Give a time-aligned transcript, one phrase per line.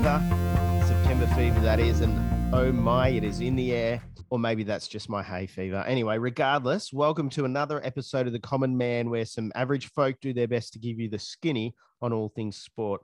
[0.00, 0.84] Fever.
[0.86, 2.00] September fever, that is.
[2.00, 4.02] And oh my, it is in the air.
[4.30, 5.84] Or maybe that's just my hay fever.
[5.86, 10.32] Anyway, regardless, welcome to another episode of The Common Man where some average folk do
[10.32, 13.02] their best to give you the skinny on all things sport.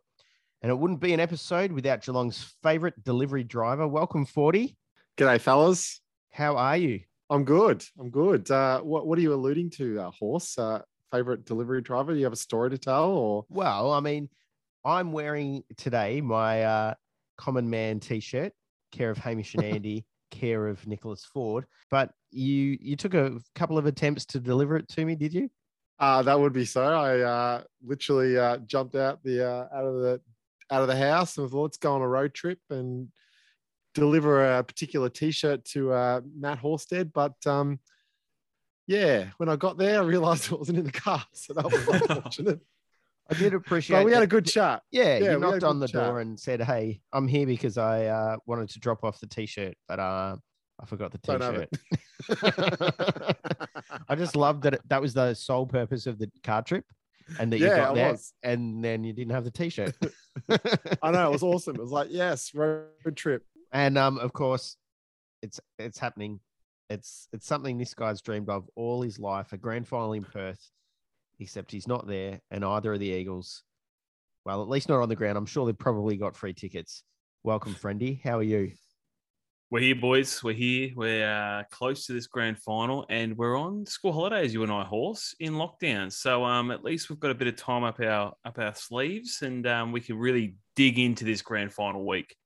[0.63, 3.87] And it wouldn't be an episode without Geelong's favorite delivery driver.
[3.87, 4.77] Welcome, Foordy.
[5.19, 6.01] G'day, fellas.
[6.33, 7.01] How are you?
[7.29, 7.85] I'm good.
[8.01, 8.51] I'm good.
[8.51, 10.57] Uh, what What are you alluding to, uh, horse?
[10.57, 10.81] Uh,
[11.13, 12.15] favorite delivery driver?
[12.15, 14.31] Do you have a story to tell, or Well, I mean,
[14.87, 16.95] I'm wearing today my uh,
[17.37, 18.53] Common Man t-shirt,
[18.93, 21.65] care of Hamish and Andy, care of Nicholas Foord.
[21.91, 25.51] But you you took a couple of attempts to deliver it to me, did you?
[25.99, 26.83] uh, that would be so.
[26.85, 30.21] I uh, literally uh, jumped out the uh, out of the
[30.71, 33.09] out of the house and thought, let's go on a road trip and
[33.95, 37.13] deliver a particular T-shirt to uh, Matt Horsted.
[37.13, 37.81] But um,
[38.87, 41.89] yeah, when I got there, I realised it wasn't in the car, so that was
[42.11, 42.61] unfortunate.
[43.31, 43.99] I did appreciate.
[43.99, 44.83] but we had a good chat.
[44.91, 46.05] Yeah, yeah, you knocked on the chat.
[46.05, 49.75] door and said, "Hey, I'm here because I uh, wanted to drop off the t-shirt,
[49.89, 50.37] but uh,
[50.81, 51.69] I forgot the t-shirt."
[54.09, 56.85] I just loved that it, that was the sole purpose of the car trip,
[57.41, 58.33] and that you got there, was.
[58.43, 59.97] and then you didn't have the t-shirt.
[61.03, 61.77] I know it was awesome.
[61.77, 63.43] It was like, yes, road trip.
[63.73, 64.77] and um, of course,
[65.43, 66.39] it's it's happening.
[66.89, 69.53] It's it's something this guy's dreamed of all his life.
[69.53, 70.71] A grand final in Perth,
[71.39, 73.63] except he's not there, and either of the Eagles.
[74.45, 75.37] Well, at least not on the ground.
[75.37, 77.03] I'm sure they've probably got free tickets.
[77.43, 78.23] Welcome, friendy.
[78.23, 78.73] How are you?
[79.69, 80.45] We're here, boys.
[80.45, 80.91] We're here.
[80.95, 84.55] We're uh, close to this grand final, and we're on school holidays.
[84.55, 86.13] You and I, horse, in lockdown.
[86.13, 89.43] So um, at least we've got a bit of time up our up our sleeves,
[89.43, 92.37] and um, we can really dig into this grand final week.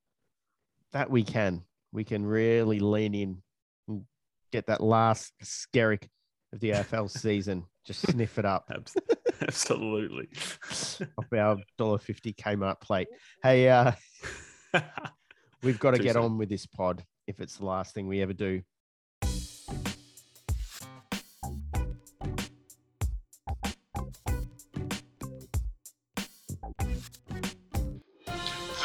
[0.92, 1.62] That we can.
[1.92, 3.42] We can really lean in
[3.86, 4.04] and
[4.50, 6.08] get that last skerrick
[6.52, 7.64] of the AFL season.
[7.84, 8.70] Just sniff it up
[9.42, 10.28] Absolutely.
[11.18, 13.08] off our dollar fifty Kmart plate.
[13.42, 13.92] Hey, uh,
[15.62, 16.24] we've got to Too get soon.
[16.24, 18.62] on with this pod if it's the last thing we ever do.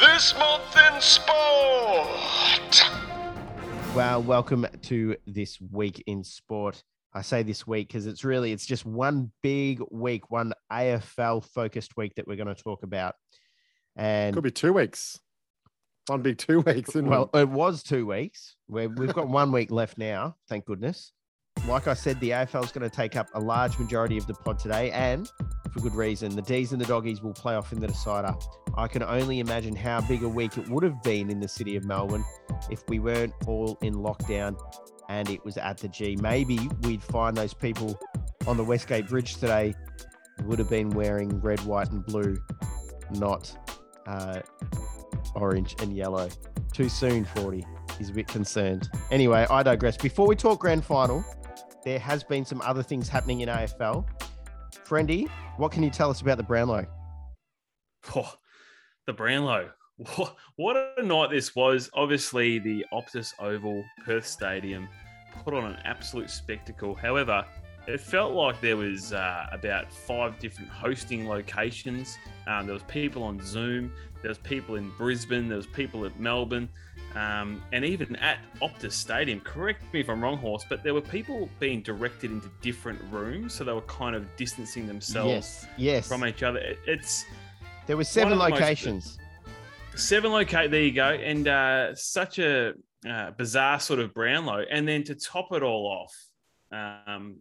[0.00, 2.06] This month in sport.
[3.94, 6.82] Well, welcome to this week in sport.
[7.16, 11.96] I say this week because it's really it's just one big week, one AFL focused
[11.96, 13.14] week that we're going to talk about.
[13.96, 15.18] And Could be two weeks.
[16.08, 16.90] One big two weeks.
[16.90, 17.08] isn't it?
[17.08, 18.56] well, it was two weeks.
[18.66, 21.12] Where we've got one week left now, thank goodness.
[21.66, 24.34] Like I said, the AFL is going to take up a large majority of the
[24.34, 25.30] pod today, and
[25.72, 26.34] for good reason.
[26.34, 28.34] The D's and the Doggies will play off in the decider.
[28.76, 31.76] I can only imagine how big a week it would have been in the city
[31.76, 32.24] of Melbourne
[32.70, 34.56] if we weren't all in lockdown
[35.08, 36.16] and it was at the G.
[36.20, 37.98] Maybe we'd find those people
[38.46, 39.74] on the Westgate Bridge today
[40.44, 42.36] would have been wearing red, white, and blue,
[43.10, 43.56] not
[44.06, 44.40] uh,
[45.34, 46.28] orange and yellow.
[46.72, 47.64] Too soon, Foordy.
[47.98, 48.88] He's a bit concerned.
[49.10, 49.96] Anyway, I digress.
[49.96, 51.24] Before we talk grand final,
[51.86, 54.04] there has been some other things happening in AFL.
[54.84, 56.84] Friendy, what can you tell us about the Brownlow?
[58.16, 58.34] Oh,
[59.06, 59.70] the Brownlow.
[60.56, 61.88] What, a night this was.
[61.94, 64.88] Obviously, the Optus Oval, Perth Stadium,
[65.44, 66.94] put on an absolute spectacle.
[66.94, 67.46] However,
[67.86, 72.18] it felt like there was uh, about five different hosting locations.
[72.48, 73.92] Um, there was people on Zoom.
[74.22, 75.48] There was people in Brisbane.
[75.48, 76.68] There was people at Melbourne.
[77.16, 81.00] Um, and even at Optus Stadium, correct me if I'm wrong, Horse, but there were
[81.00, 83.54] people being directed into different rooms.
[83.54, 86.08] So they were kind of distancing themselves yes, yes.
[86.08, 86.58] from each other.
[86.58, 87.24] It- It's
[87.86, 89.18] There were seven the most- locations.
[89.94, 92.74] seven locate there you go and uh such a
[93.08, 96.14] uh, bizarre sort of brownlow and then to top it all off
[96.70, 97.38] um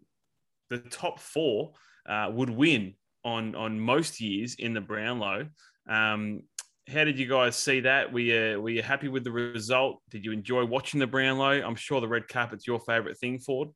[0.70, 1.74] the top four
[2.08, 2.94] uh, would win
[3.26, 5.46] on on most years in the brownlow
[5.90, 6.42] um
[6.88, 10.24] how did you guys see that were you were you happy with the result did
[10.24, 13.70] you enjoy watching the brownlow i'm sure the red carpet's your favorite thing ford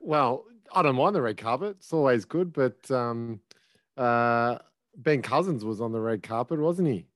[0.00, 1.76] well, I don't mind the red carpet.
[1.78, 3.40] It's always good, but um,
[3.96, 4.58] uh,
[4.96, 7.06] Ben Cousins was on the red carpet, wasn't he?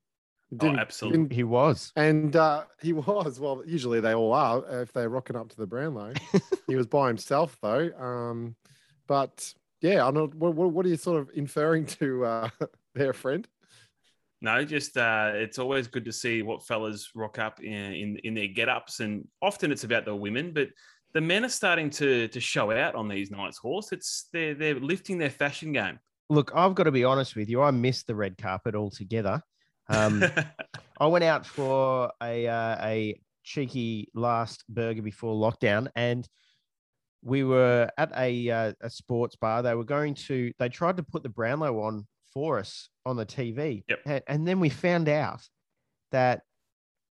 [0.52, 1.92] oh Didn't- absolutely didn't- He was.
[1.96, 3.38] and uh, he was.
[3.40, 6.12] Well, usually they all are if they're rocking up to the Brownlow.
[6.66, 7.90] he was by himself though.
[7.98, 8.56] Um,
[9.06, 10.34] but yeah, I don't.
[10.34, 12.48] What, what, what are you sort of inferring to uh,
[12.96, 13.46] there, friend?
[14.42, 18.34] No, just uh, it's always good to see what fellas rock up in in, in
[18.34, 20.68] their get ups, and often it's about the women, but
[21.14, 23.56] the men are starting to to show out on these nights.
[23.56, 25.98] Horse, it's they're they're lifting their fashion game.
[26.28, 27.62] Look, I've got to be honest with you.
[27.62, 29.40] I missed the red carpet altogether.
[29.88, 30.22] Um,
[31.00, 36.28] I went out for a uh, a cheeky last burger before lockdown, and
[37.22, 39.62] we were at a uh, a sports bar.
[39.62, 40.52] They were going to.
[40.58, 43.82] They tried to put the Brownlow on for us on the TV.
[43.88, 43.98] Yep.
[44.04, 45.40] And, and then we found out
[46.12, 46.42] that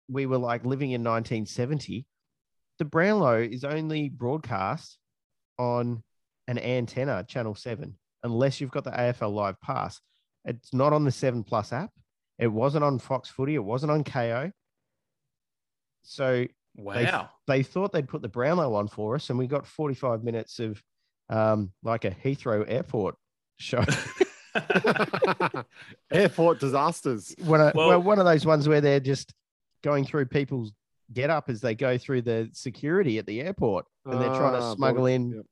[0.07, 2.05] we were like living in 1970.
[2.77, 4.99] The Brownlow is only broadcast
[5.57, 6.03] on
[6.47, 9.99] an antenna, Channel 7, unless you've got the AFL Live Pass.
[10.45, 11.89] It's not on the 7 Plus app.
[12.37, 13.55] It wasn't on Fox Footy.
[13.55, 14.51] It wasn't on Kayo.
[16.03, 17.31] So Wow.
[17.47, 20.79] they thought they'd put the Brownlow on for us, and we got 45 minutes of
[21.27, 23.15] um, like a Heathrow Airport
[23.57, 23.83] show.
[26.11, 27.35] Airport disasters.
[27.43, 29.33] one of, Well- well, one of those ones where they're just
[29.83, 30.71] going through people's
[31.13, 34.71] get up as they go through the security at the airport, and they're trying Ah,
[34.71, 35.45] to smuggle body- in, yep.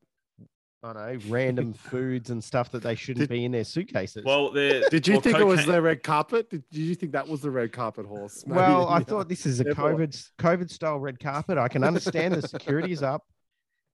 [0.84, 4.24] I don't know, random foods and stuff that they shouldn't Did- be in their suitcases.
[4.26, 6.50] well, Did you well, think it was the red carpet?
[6.50, 8.44] Did, did you think that was the red carpet horse?
[8.46, 9.96] Maybe well, I the- thought this is a airport.
[9.98, 11.58] COVID COVID style red carpet.
[11.58, 13.24] I can understand the security is up.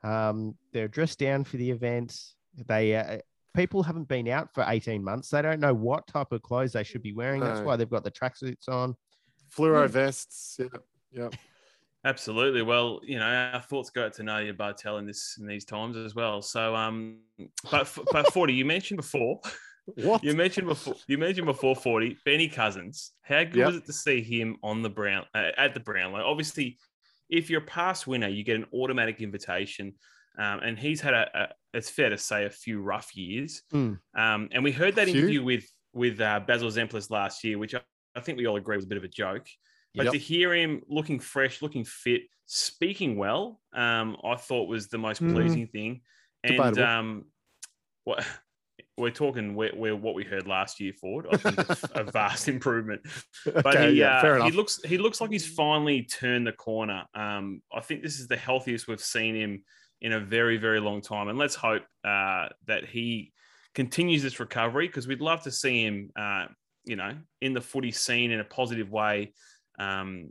[0.04, 2.20] Um, they're dressed down for the event.
[2.68, 3.20] They uh,
[3.56, 5.30] people haven't been out for 18 months.
[5.30, 7.42] They don't know what type of clothes they should be wearing.
[7.42, 8.96] That's why they've got the tracksuits on.
[9.56, 9.88] fluoro Yeah.
[9.88, 10.58] vests.
[10.60, 10.68] Yeah,
[11.12, 11.30] yeah.
[12.04, 12.64] Absolutely.
[12.64, 15.96] Well, you know, our thoughts go out to Nadia Bartel in this in these times
[15.98, 16.42] as well.
[16.42, 17.20] So, um,
[17.70, 19.40] but but Foordy, you mentioned before,
[19.96, 20.24] What?
[20.24, 23.12] you mentioned before, you mentioned before Foordy, Benny Cousins.
[23.22, 23.68] How good Yep.
[23.68, 26.24] was it to see him on the Brown uh, at the Brownlow?
[26.26, 26.80] Obviously,
[27.30, 29.94] if you're a past winner, you get an automatic invitation.
[30.38, 33.62] Um, and he's had a, a, it's fair to say, a few rough years.
[33.74, 34.00] Mm.
[34.18, 37.82] Um, and we heard that interview with with uh, Basil Zempilas last year, which I,
[38.16, 39.46] I think we all agree was a bit of a joke.
[39.94, 40.14] But Yep.
[40.14, 45.22] to hear him looking fresh, looking fit, speaking well, um, I thought was the most
[45.22, 45.34] Mm.
[45.34, 46.02] pleasing thing.
[46.44, 46.84] And Debatable.
[46.84, 47.26] um,
[48.06, 48.26] what
[48.98, 51.28] we're talking, we're, we're what we heard last year, Ford.
[51.32, 51.60] I think
[51.94, 53.02] a vast improvement.
[53.46, 57.04] But Okay, he, yeah, uh, he looks he looks like he's finally turned the corner.
[57.14, 59.64] Um, I think this is the healthiest we've seen him
[60.02, 63.32] in a very very long time, and let's hope uh, that he
[63.76, 66.46] continues this recovery because we'd love to see him, uh,
[66.84, 69.34] you know, in the footy scene in a positive way
[69.80, 70.30] um,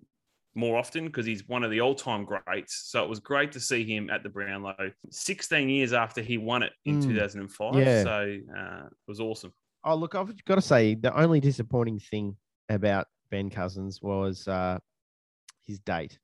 [0.54, 2.82] more often because he's one of the all-time greats.
[2.90, 6.62] So it was great to see him at the Brownlow 16 years after he won
[6.62, 7.06] it in Mm.
[7.06, 7.74] 2005.
[7.76, 8.02] Yeah.
[8.02, 9.52] So uh, it was awesome.
[9.84, 12.36] Oh, look, I've got to say the only disappointing thing
[12.68, 14.78] about Ben Cousins was uh,
[15.66, 16.18] his date.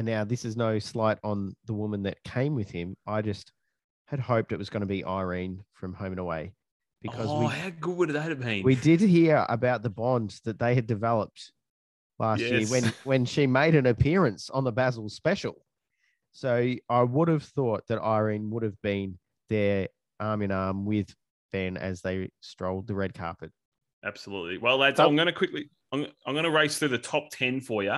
[0.00, 2.96] And now this is no slight on the woman that came with him.
[3.06, 3.52] I just
[4.06, 6.54] had hoped it was going to be Irene from Home and Away
[7.02, 8.62] because oh, we how good would that have been?
[8.62, 11.52] we did hear about the bonds that they had developed
[12.18, 15.56] last year when when she made an appearance on the Basil special.
[16.32, 19.18] So I would have thought that Irene would have been
[19.50, 19.88] there
[20.18, 21.14] arm in arm with
[21.52, 23.52] Ben as they strolled the red carpet.
[24.02, 24.56] Absolutely.
[24.56, 25.14] Well, lads, I'm oh.
[25.14, 25.68] going to quickly.
[25.92, 27.96] I'm, I'm going to race through the top ten for you.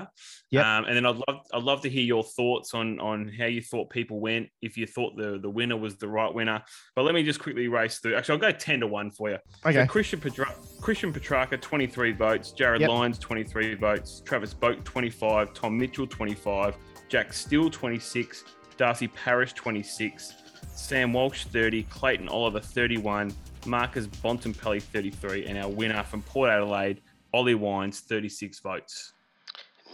[0.50, 0.64] Yep.
[0.64, 3.60] Um, and then I'd love I'd love to hear your thoughts on on how you
[3.60, 4.48] thought people went.
[4.62, 6.62] If you thought the the winner was the right winner,
[6.96, 8.14] but let me just quickly race through.
[8.14, 9.38] Actually, I'll go ten to one for you.
[9.66, 9.74] Okay.
[9.74, 12.54] So Christian Petra- Christian Petracca, 23 votes.
[12.56, 12.88] Jarryd Yep.
[12.90, 14.22] Lyons, 23 votes.
[14.24, 15.52] Travis Boak, 25.
[15.52, 16.76] Tom Mitchell, 25.
[17.08, 18.44] Jack Steele, 26.
[18.78, 20.32] Darcy Parish, 26.
[20.74, 21.82] Sam Walsh, 30.
[21.84, 23.32] Clayton Oliver, 31.
[23.66, 25.46] Marcus Bontempelli, 33.
[25.46, 27.00] And our winner from Port Adelaide,
[27.32, 29.12] Ollie Wines, 36 votes.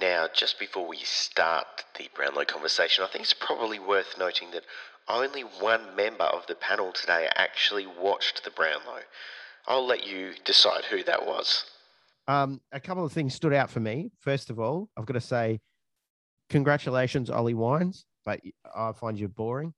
[0.00, 1.66] Now, just before we start
[1.98, 4.64] the Brownlow conversation, I think it's probably worth noting that
[5.08, 9.00] only one member of the panel today actually watched the Brownlow.
[9.66, 11.64] I'll let you decide who that was.
[12.26, 14.10] Um, a couple of things stood out for me.
[14.20, 15.60] First of all, I've got to say,
[16.50, 18.40] congratulations, Ollie Wines, but
[18.76, 19.72] I find you boring.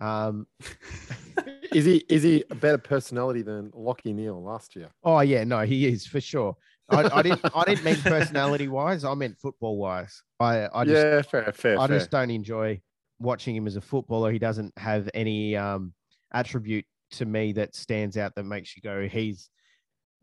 [0.00, 0.46] Um,
[1.72, 4.90] Is he is he a better personality than Lachie Neale last year?
[5.04, 6.56] oh yeah, no, he is for sure.
[6.90, 9.04] I, I didn't, I didn't mean personality wise.
[9.04, 10.22] I meant football wise.
[10.38, 11.98] I, I just, yeah, fair, fair, I fair.
[11.98, 12.80] just don't enjoy
[13.18, 14.30] watching him as a footballer.
[14.32, 15.92] He doesn't have any um,
[16.32, 19.50] attribute to me that stands out that makes you go, he's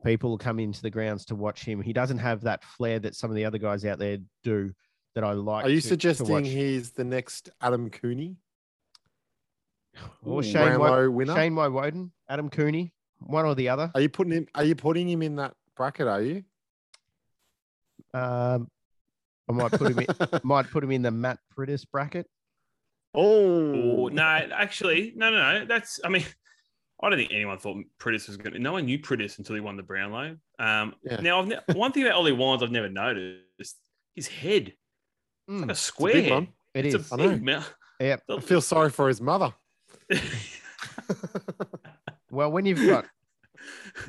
[0.06, 1.82] people come into the grounds to watch him.
[1.82, 4.72] He doesn't have that flair that some of the other guys out there do
[5.16, 5.66] that I like.
[5.66, 6.46] Are you to- to suggesting watch.
[6.48, 8.36] he's the next Adam Cooney?
[10.24, 11.36] or Shane, Wo- Brownlow winner?
[11.36, 13.92] Shane Woewodin, Adam Cooney, one or the other?
[13.96, 14.48] Are you putting him?
[14.56, 16.08] Are you putting him in that bracket?
[16.08, 16.44] Are you?
[18.18, 18.70] Um,
[19.50, 20.08] I might put him in,
[20.44, 22.28] might put him in the Matt Priddis bracket.
[23.16, 25.66] oh no, actually, no, no, no.
[25.66, 26.26] That's, I mean,
[27.02, 28.60] I don't think anyone thought Priddis was going to.
[28.60, 30.38] No one knew Priddis until he won the Brownlow.
[30.60, 31.22] Um, Yeah.
[31.22, 33.78] Now, I've ne- one thing about Ollie Wines I've never noticed
[34.16, 34.74] his head.
[35.48, 36.14] It's like Mm, a It's a square.
[36.14, 36.48] big one.
[36.74, 37.12] it it's is.
[37.12, 37.30] a I know.
[37.30, 37.74] big mouth.
[38.02, 38.24] Yep.
[38.30, 39.54] I feel sorry for his mother.
[42.30, 43.06] Well, when you've got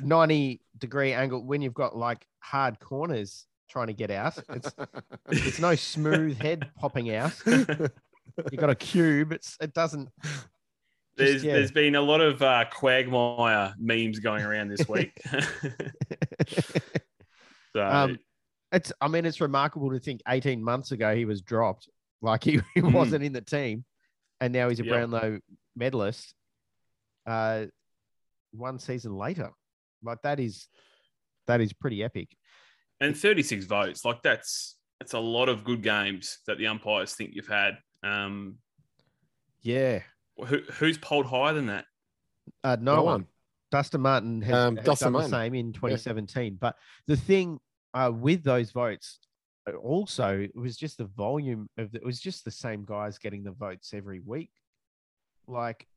[0.03, 4.73] 90 degree angle, when you've got like hard corners trying to get out, it's
[5.29, 7.33] it's no smooth head popping out.
[7.45, 9.31] You got a cube.
[9.31, 10.09] It's it doesn't
[11.17, 11.53] there's yeah.
[11.53, 15.11] there's been a lot of uh, Quagmire memes going around this week.
[17.75, 18.19] so Um,
[18.71, 21.89] it's I mean it's remarkable to think 18 months ago he was dropped,
[22.21, 22.93] like he, he Mm.
[22.93, 23.83] wasn't in the team,
[24.39, 24.93] and now he's a Yep.
[24.93, 25.39] Brownlow
[25.75, 26.33] medalist.
[27.25, 27.65] Uh,
[28.51, 29.51] one season later,
[30.03, 30.67] like that is
[31.47, 32.29] that is pretty epic.
[33.01, 37.31] And 36 votes, like that's that's a lot of good games that the umpires think
[37.33, 37.77] you've had.
[38.03, 38.57] Um,
[39.61, 40.01] Yeah,
[40.37, 41.85] who, who's polled higher than that?
[42.63, 43.13] uh, no, No one.
[43.13, 43.27] one.
[43.71, 45.31] Dustin Martin has, Um, has Dustin done Martin.
[45.31, 46.57] the same in 2017.
[46.59, 46.75] But
[47.07, 47.59] the thing
[47.93, 49.19] uh, with those votes,
[49.69, 53.17] uh, also, it was just the volume of the, it was just the same guys
[53.19, 54.49] getting the votes every week.
[55.47, 55.87] Like,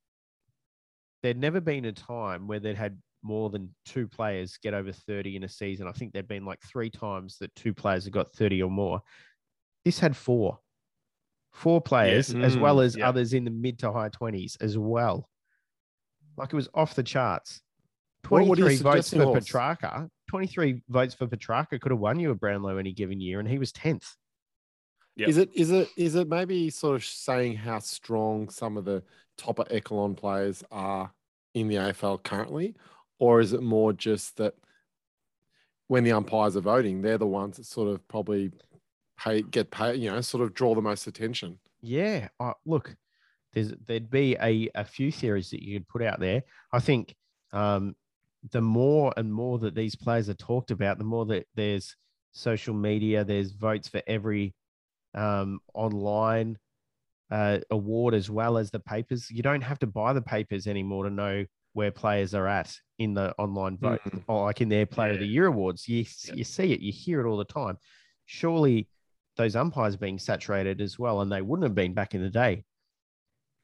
[1.22, 5.36] there'd never been a time where they'd had more than two players get over 30
[5.36, 5.86] in a season.
[5.86, 9.02] I think there'd been like three times that two players have got 30 or more.
[9.84, 10.58] This had four.
[11.52, 13.08] Four players, as well Mm, as yeah.
[13.08, 15.28] others in the mid to high 20s as well.
[16.36, 17.60] Like it was off the charts.
[18.28, 19.44] What- what 23 votes for Horse?
[19.44, 20.08] Petracca.
[20.28, 23.58] 23 votes for Petracca could have won you a Brownlow any given year, and he
[23.58, 24.16] was 10th.
[25.16, 25.28] Yep.
[25.28, 29.02] Is it is it is it maybe sort of saying how strong some of the
[29.36, 31.12] top echelon players are
[31.52, 32.74] in the AFL currently,
[33.22, 34.52] or is it more just that
[35.86, 38.50] when the umpires are voting, they're the ones that sort of probably
[39.16, 41.56] pay get paid, you know, sort of draw the most attention.
[41.82, 42.30] Yeah.
[42.40, 42.96] Uh, look,
[43.52, 46.42] there's there'd be a, a few theories that you could put out there.
[46.72, 47.14] I think
[47.52, 47.94] um,
[48.50, 51.94] the more and more that these players are talked about, the more that there's
[52.32, 54.52] social media, there's votes for every
[55.14, 56.58] um, online
[57.30, 59.30] uh, award as well as the papers.
[59.30, 63.14] You don't have to buy the papers anymore to know where players are at in
[63.14, 64.22] the online vote, Mm.
[64.28, 65.88] or like in their Player of the Year awards.
[65.88, 66.34] You Yeah.
[66.34, 67.78] you see it, you hear it all the time.
[68.26, 68.88] Surely
[69.36, 72.64] those umpires being saturated as well, and they wouldn't have been back in the day.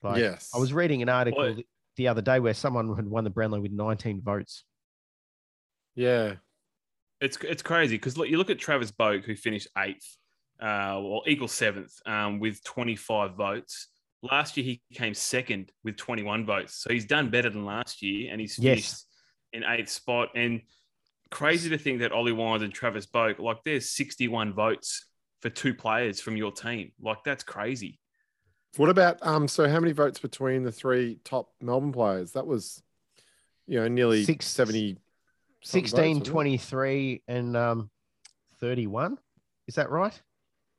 [0.02, 1.62] Like, yes, I was reading an article Well-
[1.96, 4.64] the other day where someone had won the Brownlow with 19 votes.
[5.94, 6.36] Yeah,
[7.20, 10.16] It's it's crazy because look, you look at Travis Boak who finished eighth,
[10.60, 13.88] uh, well equal seventh, um, with 25 votes.
[14.22, 18.30] Last year he came second with 21 votes, so he's done better than last year,
[18.32, 18.74] and he's Yes.
[18.74, 19.04] finished
[19.52, 20.30] in eighth spot.
[20.34, 20.62] And
[21.30, 25.06] crazy to think that Ollie Wines and Travis Boak, like there's 61 votes
[25.40, 26.92] for two players from your team.
[27.00, 28.00] Like that's crazy.
[28.76, 29.46] What about um?
[29.48, 32.32] So how many votes between the three top Melbourne players?
[32.32, 32.82] That was,
[33.66, 34.98] you know, nearly Six- seventy.
[35.62, 37.90] something votes, 16, wasn't 23, and um,
[38.60, 39.16] 31.
[39.68, 40.20] Is that right?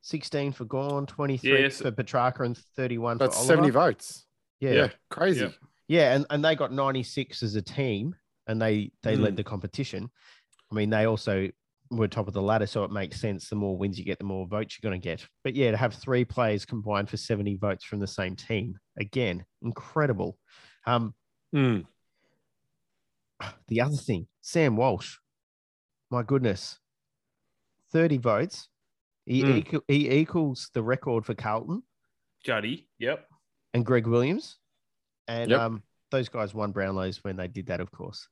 [0.02, 1.82] 16 for Gawn, 23 Yes.
[1.82, 3.80] for Petracca, and 31 That's for seventy Oliver.
[3.92, 4.26] votes.
[4.60, 4.70] Yeah.
[4.72, 4.90] Yeah, yeah.
[5.10, 5.54] crazy.
[5.88, 6.16] Yeah.
[6.16, 8.16] and, and they got 96 as a team,
[8.48, 9.24] and they they Hmm.
[9.24, 10.10] led the competition.
[10.72, 11.50] I mean, they also
[11.92, 13.50] were top of the ladder, so it makes sense.
[13.50, 15.26] The more wins you get, the more votes you're going to get.
[15.44, 19.46] But yeah, to have three players combined for 70 votes from the same team, again,
[19.64, 20.38] incredible.
[20.86, 21.16] Um,
[21.54, 21.88] Mm.
[23.68, 25.18] the other thing, Sam Walsh,
[26.12, 26.78] my goodness,
[27.92, 28.68] 30 votes.
[29.30, 29.58] He, Mm.
[29.58, 31.84] equal, he equals the record for Carlton
[32.44, 33.28] Juddy, yep.
[33.76, 34.58] and Greg Williams.
[35.28, 35.60] And Yep.
[35.60, 38.28] um, those guys won Brownlows when they did that, of course.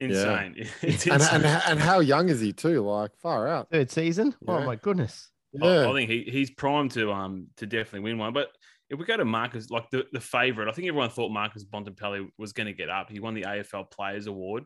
[0.00, 0.54] Insane.
[0.82, 1.44] It's And, insane.
[1.44, 2.82] and and how young is he too?
[2.82, 3.70] Like far out.
[3.70, 4.34] Third season.
[4.46, 5.30] Oh my goodness.
[5.60, 5.88] I- Yeah.
[5.90, 8.32] I, think he, he's primed to um to definitely win one.
[8.32, 8.48] But
[8.90, 12.28] if we go to Marcus, like the, the favorite, I think everyone thought Marcus Bontempelli
[12.38, 13.10] was going to get up.
[13.10, 14.64] He won the AFL Players Award.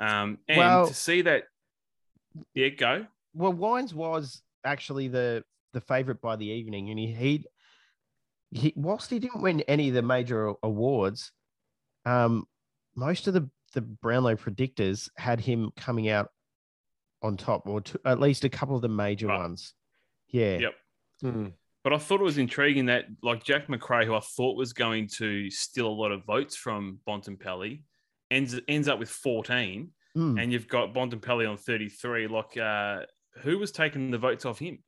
[0.00, 1.44] Um, and Well- to see that,
[2.54, 3.06] yeah, go.
[3.34, 7.46] Well, Wines was actually the the favorite by the evening, and he he,
[8.50, 11.32] he whilst he didn't win any of the major awards,
[12.04, 12.46] um,
[12.94, 16.28] most of the the Brownlow predictors had him coming out
[17.22, 19.38] on top, or to, at least a couple of the major Right.
[19.38, 19.72] ones.
[20.28, 20.58] Yeah.
[20.58, 20.74] Yep.
[21.24, 21.52] Mm.
[21.84, 25.08] But I thought it was intriguing that, like Jack Macrae, who I thought was going
[25.18, 27.82] to steal a lot of votes from Bontempelli,
[28.30, 30.42] ends ends up with 14, Mm.
[30.42, 32.26] and you've got Bontempelli on 33.
[32.26, 33.06] Like, uh,
[33.40, 34.78] who was taking the votes off him?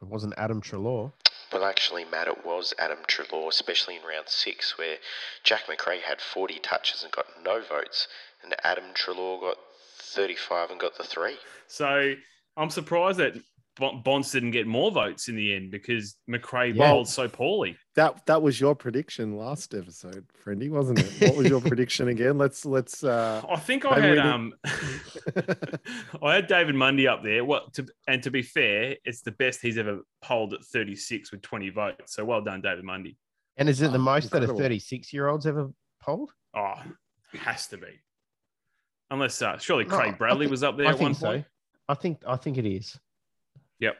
[0.00, 1.12] It wasn't Adam Treloar.
[1.52, 4.96] Well, actually, Matt, it was Adam Treloar, especially in round six, where
[5.42, 8.06] Jack Macrae had 40 touches and got no votes,
[8.42, 9.56] and Adam Treloar got
[9.98, 11.36] 35 and got the three.
[11.66, 12.14] So
[12.56, 13.44] I'm surprised that Bon-
[14.04, 16.90] Bonds didn't get more votes in the end because Macrae Yeah.
[16.92, 17.76] bowled so poorly.
[17.96, 21.28] That that was your prediction last episode, Friendy, wasn't it?
[21.28, 22.38] What was your prediction again?
[22.38, 24.52] Let's let's uh I think I had um,
[26.22, 27.44] I had David Mundy up there.
[27.44, 31.42] What to and to be fair, it's the best he's ever polled at 36 with
[31.42, 32.14] 20 votes.
[32.14, 33.16] So well done, David Mundy.
[33.56, 35.70] And is it the Oh, most that a 36 year old's ever
[36.02, 36.30] polled?
[36.54, 36.74] Oh,
[37.38, 38.00] has to be.
[39.10, 41.26] Unless uh, surely Craig I Bradley think- was up there I at one think so.
[41.26, 41.44] point.
[41.88, 42.96] I think I think it is.
[43.80, 43.96] Yep.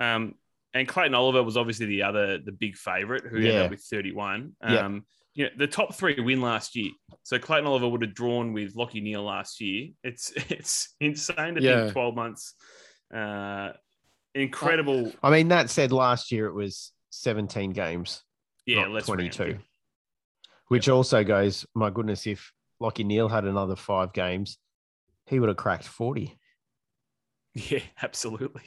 [0.00, 0.34] Um,
[0.74, 4.52] and Clayton Oliver was obviously the other, the big favourite who ended up with 31.
[4.62, 4.84] Yeah.
[4.86, 6.90] Um, you know, the top three win last year.
[7.22, 9.88] So Clayton Oliver would have drawn with Lachie Neale last year.
[10.02, 11.80] It's it's insane to Yeah.
[11.82, 12.54] think 12 months.
[13.14, 13.70] Uh,
[14.34, 15.12] incredible.
[15.22, 18.22] I mean, that said, last year it was 17 games,
[18.66, 19.60] yeah, not let's 22, round it.
[20.68, 24.58] which also goes, my goodness, if Lachie Neale had another five games,
[25.26, 26.37] he would have cracked 40.
[27.70, 28.62] Yeah, absolutely.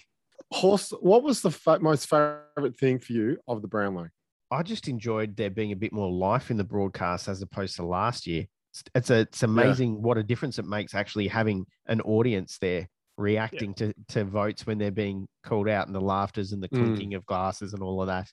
[0.52, 4.10] Horse, what was the fa- most favorite thing for you of the Brownlow?
[4.50, 7.86] I just enjoyed there being a bit more life in the broadcast as opposed to
[7.86, 8.46] last year.
[8.74, 12.90] It's, it's, a, it's amazing what a difference it makes actually having an audience there
[13.18, 16.78] reacting to, to votes when they're being called out and the laughters and the Mm.
[16.78, 18.30] clinking of glasses and all of that.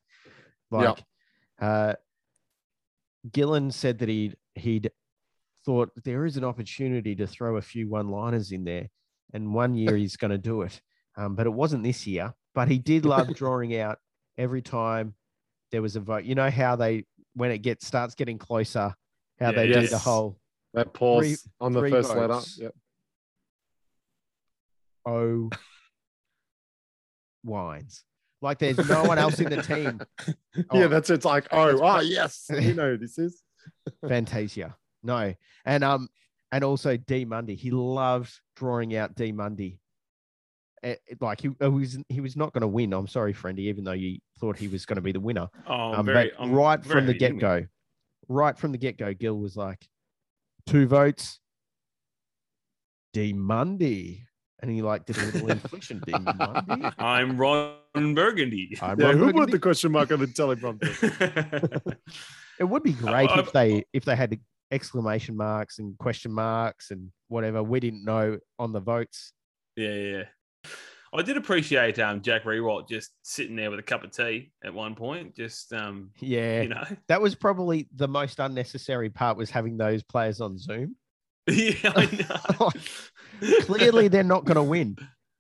[0.73, 0.79] Yeah.
[0.79, 1.03] Like,
[1.61, 1.95] uh,
[3.33, 4.91] Gillon said that he'd, he'd
[5.65, 8.89] thought there is an opportunity to throw a few one liners in there.
[9.35, 10.81] And one year he's going to do it.
[11.17, 12.33] Um, but it wasn't this year.
[12.55, 13.99] But he did love drawing out
[14.37, 15.15] every time
[15.71, 16.25] there was a vote.
[16.25, 17.05] You know how they
[17.35, 18.95] when it gets starts getting closer,
[19.39, 20.39] how Yeah, they do the whole
[20.75, 22.41] That pause Three- on the three first letter.
[22.59, 22.75] Yep.
[25.07, 25.51] oh
[27.45, 28.05] wines.
[28.41, 30.01] Like there's no one else in the team.
[30.73, 30.89] Yeah, Oh.
[30.89, 33.43] that's it's like, oh, That's oh yes, you know who this is.
[34.09, 34.75] Fantasia.
[35.05, 35.35] No.
[35.65, 36.09] And um
[36.53, 37.55] and also D Mundy.
[37.55, 39.81] He loved drawing out D Mundy.
[40.83, 42.93] Eh, it- like he, it was he was not going to win.
[42.93, 45.49] I'm sorry, friendy, even though you thought he was going to be the winner.
[45.67, 47.67] Oh, Um, very, but I'm right very from the get go,
[48.29, 49.85] right from the get go, Gil was like,
[50.67, 51.41] two votes,
[53.13, 54.25] D Mundy.
[54.61, 56.89] And he like did a little inflection, D Mundy.
[56.99, 58.77] I'm Ron Burgundy.
[58.83, 61.97] I'm Yeah, Ron who put the question mark on the teleprompter?
[62.61, 64.37] It would be great I- if they if they had
[64.71, 67.63] exclamation marks and question marks and whatever.
[67.63, 69.33] We didn't know on the votes.
[69.77, 70.23] yeah, yeah.
[71.11, 74.75] I did appreciate um, Jack Riewoldt just sitting there with a cup of tea at
[74.75, 75.35] one point.
[75.35, 80.03] Just um, Yeah, you know, that was probably the most unnecessary part was having those
[80.03, 80.97] players on Zoom.
[81.47, 82.27] yeah, I
[82.61, 82.71] know.
[83.63, 84.99] Clearly, they're not going to win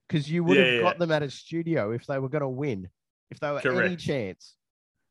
[0.08, 0.80] because you would Yeah, have yeah.
[0.80, 2.88] got them at a studio if they were going to win,
[3.30, 4.54] if they were any chance.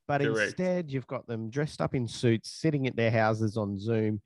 [0.08, 0.48] But Correct.
[0.52, 4.22] instead, you've got them dressed up in suits, sitting at their houses on Zoom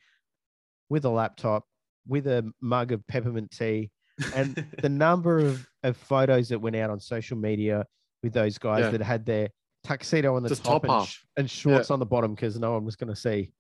[0.90, 1.66] with a laptop,
[2.08, 3.90] with a mug of peppermint tea,
[4.36, 7.86] and the number of, of photos that went out on social media
[8.22, 8.92] with those guys Yeah.
[8.92, 9.50] that had their
[9.84, 12.74] tuxedo on the Just top, top and, sh- and shorts on the bottom because no
[12.74, 13.52] one was going to see.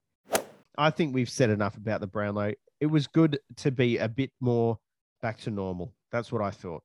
[0.77, 2.53] I think we've said enough about the Brownlow.
[2.79, 4.77] It was good to be a bit more
[5.23, 5.93] back to normal.
[6.11, 6.83] That's what I thought.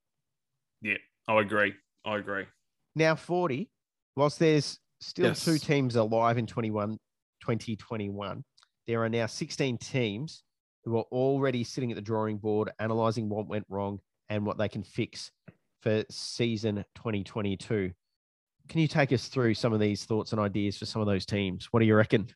[0.81, 0.97] Yeah,
[1.29, 1.75] I agree.
[2.05, 2.45] I agree.
[2.95, 3.69] Now, Foordy,
[4.17, 6.93] whilst there's still two teams alive in 21,
[7.41, 8.45] 2021,
[8.87, 10.43] there are now 16 teams
[10.85, 14.69] who are already sitting at the drawing board, analyzing what went wrong and what they
[14.69, 15.31] can fix
[15.81, 17.93] for season 2022.
[18.69, 21.27] Can you take us through some of these thoughts and ideas for some of those
[21.27, 21.69] teams?
[21.71, 22.29] What do you reckon?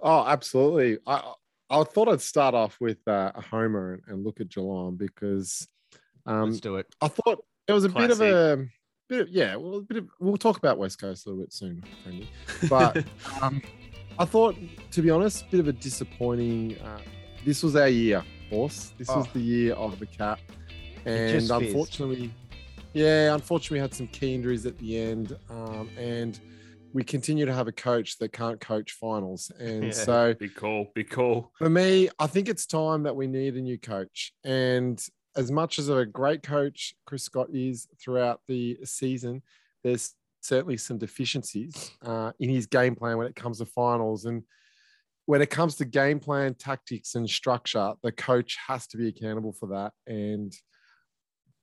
[0.00, 0.98] Oh, absolutely.
[1.06, 1.32] I
[1.70, 5.66] I thought I'd start off with uh, a homer and, and look at Geelong because
[6.26, 6.86] um, Let's do it.
[7.00, 8.66] I thought it was a bit of a
[9.08, 11.52] bit of yeah, well, a bit of we'll talk about West Coast a little bit
[11.52, 12.28] soon, friendly.
[12.68, 13.04] But
[13.42, 13.62] um,
[14.18, 14.56] I thought,
[14.92, 16.78] to be honest, a bit of a disappointing.
[16.80, 16.98] Uh,
[17.44, 18.92] this was our year, horse.
[18.98, 19.30] This was Oh.
[19.34, 20.38] the year of the cat,
[21.04, 22.32] and unfortunately,
[22.92, 26.40] yeah, unfortunately, we had some key injuries at the end, um, and
[26.94, 29.90] we continue to have a coach that can't coach finals, and Yeah.
[29.90, 30.92] so big call.
[30.94, 31.50] Big call.
[31.58, 34.32] for me, I think it's time that we need a new coach.
[34.44, 35.04] And
[35.36, 39.42] as much as a great coach Chris Scott is throughout the season,
[39.82, 44.26] there's certainly some deficiencies uh, in his game plan when it comes to finals.
[44.26, 44.42] And
[45.26, 49.52] when it comes to game plan, tactics, and structure, the coach has to be accountable
[49.52, 49.92] for that.
[50.06, 50.54] And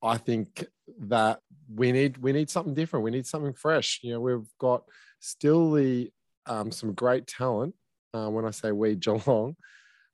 [0.03, 0.65] I think
[0.99, 1.39] that
[1.73, 3.05] we need we need something different.
[3.05, 3.99] We need something fresh.
[4.01, 4.83] You know, we've got
[5.19, 6.11] still the
[6.47, 7.75] um, some great talent.
[8.13, 9.55] Uh, when I say we, Geelong,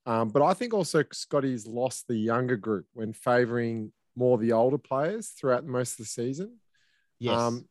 [0.07, 4.77] um, but I think also Scotty's lost the younger group when favouring more the older
[4.77, 6.55] players throughout most of the season.
[7.19, 7.37] Yes.
[7.37, 7.67] Um,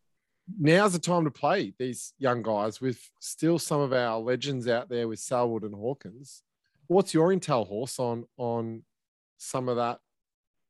[0.58, 4.90] now's the time to play these young guys with still some of our legends out
[4.90, 6.42] there with Selwood and Hawkins.
[6.88, 8.82] What's your intel, horse, on on
[9.38, 9.98] some of that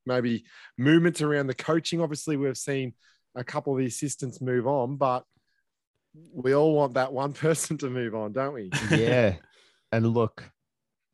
[0.07, 0.44] maybe
[0.79, 2.00] movement around the coaching?
[2.00, 2.94] Obviously, we've seen
[3.35, 5.24] a couple of the assistants move on, but
[6.33, 8.70] we all want that one person to move on, don't we?
[8.92, 9.35] yeah.
[9.92, 10.44] And look,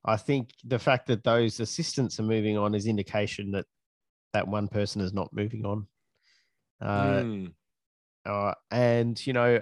[0.04, 3.66] I think the fact that those assistants are moving on is indication that
[4.32, 5.86] that one person is not moving on.
[6.80, 7.52] Uh, Mm.
[8.26, 9.60] uh, and you know,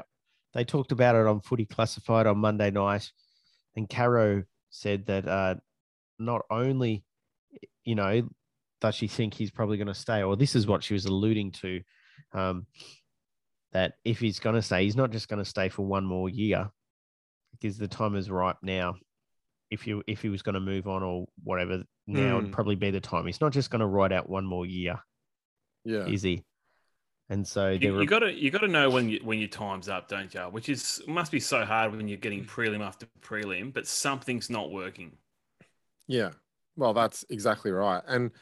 [0.54, 3.10] they talked about it on Footy Classified on Monday night,
[3.76, 5.56] and Caro said that uh,
[6.18, 7.04] not only,
[7.84, 8.28] you know,
[8.80, 11.52] does she think he's probably going to stay, or this is what she was alluding
[11.52, 11.80] to.
[12.32, 12.66] Um,
[13.72, 16.28] that if he's going to stay, he's not just going to stay for one more
[16.28, 16.70] year
[17.52, 18.96] because the time is ripe now.
[19.70, 22.52] If you if he was going to move on or whatever, now would Mm.
[22.52, 23.26] probably be the time.
[23.26, 25.00] He's not just going to ride out one more year,
[25.84, 26.06] Yeah.
[26.06, 26.44] is he?
[27.28, 30.08] And so You, were, you gotta you gotta know when you when your time's up,
[30.08, 30.40] don't you?
[30.40, 34.72] Which is must be so hard when you're getting prelim after prelim, but something's not
[34.72, 35.12] working.
[36.08, 36.30] Yeah.
[36.76, 38.02] Well, that's exactly right.
[38.08, 38.32] And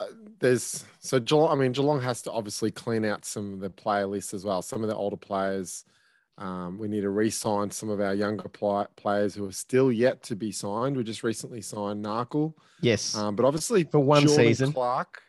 [0.00, 0.06] uh,
[0.40, 4.06] there's so Geelong, I mean, Geelong has to obviously clean out some of the player
[4.06, 4.62] lists as well.
[4.62, 5.84] Some of the older players,
[6.42, 9.92] um, we need to re sign some of our younger pli- players who are still
[9.92, 10.96] yet to be signed.
[10.96, 12.54] We just recently signed Narkle.
[12.80, 14.72] yes, Um, but obviously, For one Jordan season.
[14.72, 15.22] Clark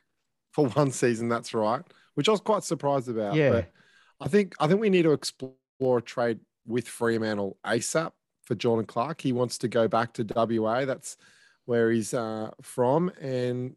[0.51, 1.29] for one season.
[1.29, 1.81] That's right.
[2.15, 3.35] Which I was quite surprised about.
[3.35, 3.51] Yeah.
[3.51, 3.71] But
[4.19, 8.11] I think I think we need to explore a trade with Fremantle ASAP
[8.45, 9.21] for Jordan Clark.
[9.21, 10.85] He wants to go back to WA.
[10.85, 11.17] That's
[11.65, 13.75] where he's uh, from, and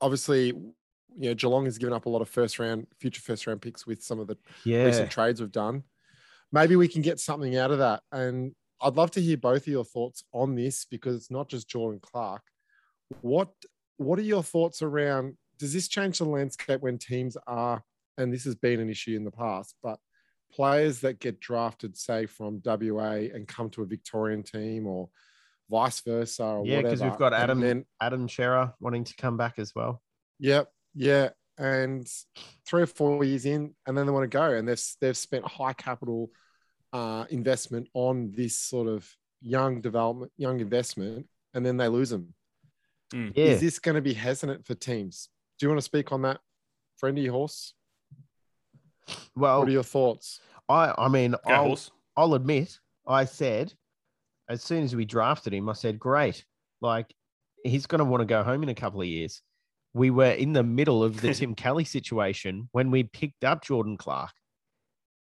[0.00, 3.62] obviously, you know, Geelong has given up a lot of first round, future first round
[3.62, 5.84] picks with some of the yeah, recent trades we've done.
[6.54, 8.00] Maybe we can get something out of that.
[8.12, 11.68] And I'd love to hear both of your thoughts on this because it's not just
[11.68, 12.42] Jordan Clark.
[13.22, 13.48] What
[13.96, 17.82] what are your thoughts around does this change the landscape when teams are
[18.18, 19.98] and this has been an issue in the past, but
[20.52, 25.08] players that get drafted, say from WA and come to a Victorian team or
[25.68, 29.58] vice versa or yeah, because we've got Adam then Adam Cerra wanting to come back
[29.58, 30.00] as well.
[30.38, 30.68] Yep.
[30.94, 31.30] Yeah.
[31.56, 32.06] And
[32.66, 35.46] three or four years in, and then they want to go, and they've they've spent
[35.46, 36.30] high capital
[36.92, 39.08] uh, investment on this sort of
[39.40, 42.34] young development, young investment, and then they lose them.
[43.12, 45.28] Yeah, Is this going to be hesitant for teams?
[45.58, 46.40] Do you want to speak on that,
[46.96, 47.74] friendly horse?
[49.36, 50.40] well, what are your thoughts?
[50.68, 51.90] I I mean, Go I'll, horse.
[52.16, 53.72] I'll admit, I said
[54.48, 56.44] as soon as we drafted him, I said, great.
[56.80, 57.14] Like,
[57.64, 59.40] he's going to want to go home in a couple of years.
[59.94, 63.96] We were in the middle of the Tim Kelly situation when we picked up Jordan
[63.96, 64.32] Clark.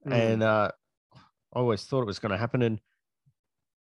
[0.03, 0.13] Hmm.
[0.13, 0.71] And uh,
[1.13, 2.61] I always thought it was going to happen.
[2.61, 2.79] And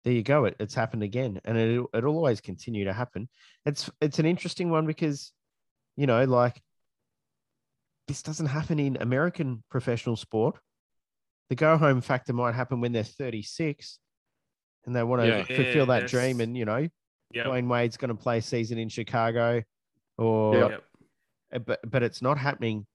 [0.05, 0.45] there you go.
[0.45, 1.41] It, it's happened again.
[1.43, 3.27] And it, it'll always continue to happen.
[3.65, 5.34] It's, it's an interesting one because,
[5.97, 6.62] you know, like,
[8.08, 10.60] this doesn't happen in American professional sport
[11.49, 13.99] the go home factor might happen when they're 36
[14.86, 15.43] and they want to Yeah.
[15.43, 16.12] fulfill that Yes.
[16.12, 16.41] dream.
[16.41, 16.88] And, you know,
[17.32, 17.45] Yep.
[17.45, 19.63] Dwyane Wade's going to play a season in Chicago
[20.19, 20.84] or, Yep.
[21.51, 21.65] Yep.
[21.65, 22.86] but, but it's not happening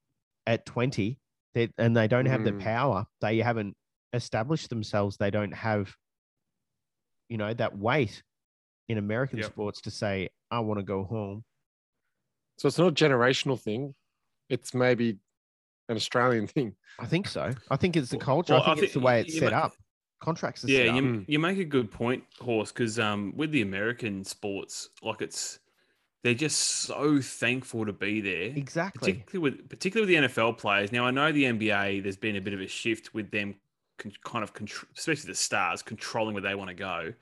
[0.46, 1.18] at 20
[1.54, 2.60] they, and they don't have the Mm.
[2.60, 3.06] power.
[3.20, 3.76] They haven't
[4.12, 5.16] established themselves.
[5.16, 5.94] They don't have,
[7.28, 8.22] you know, that weight
[8.88, 9.46] in American Yep.
[9.46, 11.44] sports to say, I want to go home.
[12.58, 13.94] So it's not a generational thing.
[14.48, 15.18] It's maybe
[15.88, 16.74] an Australian thing.
[16.98, 17.52] I think so.
[17.70, 18.54] I think it's the culture.
[18.54, 19.74] well, I think I it's the way it's set ma- up.
[20.20, 21.24] Contracts are Yeah, you, Mm.
[21.28, 25.60] you make a good point, Horse, because um, with the American sports, like it's
[26.24, 28.50] they're just so thankful to be there.
[28.56, 29.12] Exactly.
[29.12, 30.90] particularly with particularly with the NFL players.
[30.90, 33.54] Now I know the NBA, there's been a bit of a shift with them,
[33.98, 34.50] con- kind of
[34.96, 37.12] especially the stars controlling where they want to go.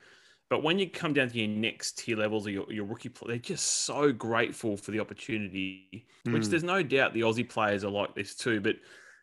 [0.49, 3.27] But when you come down to your next tier levels or your, your rookie, pl-
[3.27, 6.05] they're just so grateful for the opportunity.
[6.25, 6.49] Which Mm.
[6.49, 8.61] there's no doubt the Aussie players are like this too.
[8.61, 8.77] But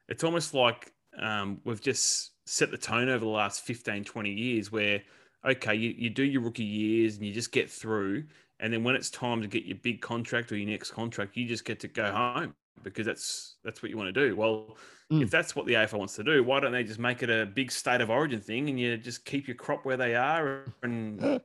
[0.09, 4.71] it's almost like um, we've just set the tone over the last 15, 20 years
[4.71, 5.03] where
[5.43, 8.25] okay, you, you do your rookie years and you just get through.
[8.61, 11.47] And then when it's time to get your big contract or your next contract, you
[11.47, 14.37] just get to go home because that's that's what you want to do.
[14.37, 14.77] Well,
[15.11, 15.23] Mm.
[15.25, 17.45] if that's what the AFL wants to do, why don't they just make it a
[17.45, 21.41] big state of origin thing and you just keep your crop where they are and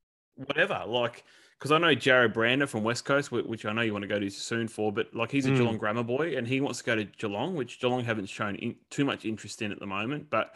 [0.36, 0.82] whatever?
[0.86, 1.24] Like,
[1.58, 4.18] because I know Jarrod Brander from West Coast, which I know you want to go
[4.18, 5.56] to soon for, but like he's a Mm.
[5.58, 8.76] Geelong grammar boy and he wants to go to Geelong, which Geelong haven't shown in,
[8.88, 10.30] too much interest in at the moment.
[10.30, 10.54] But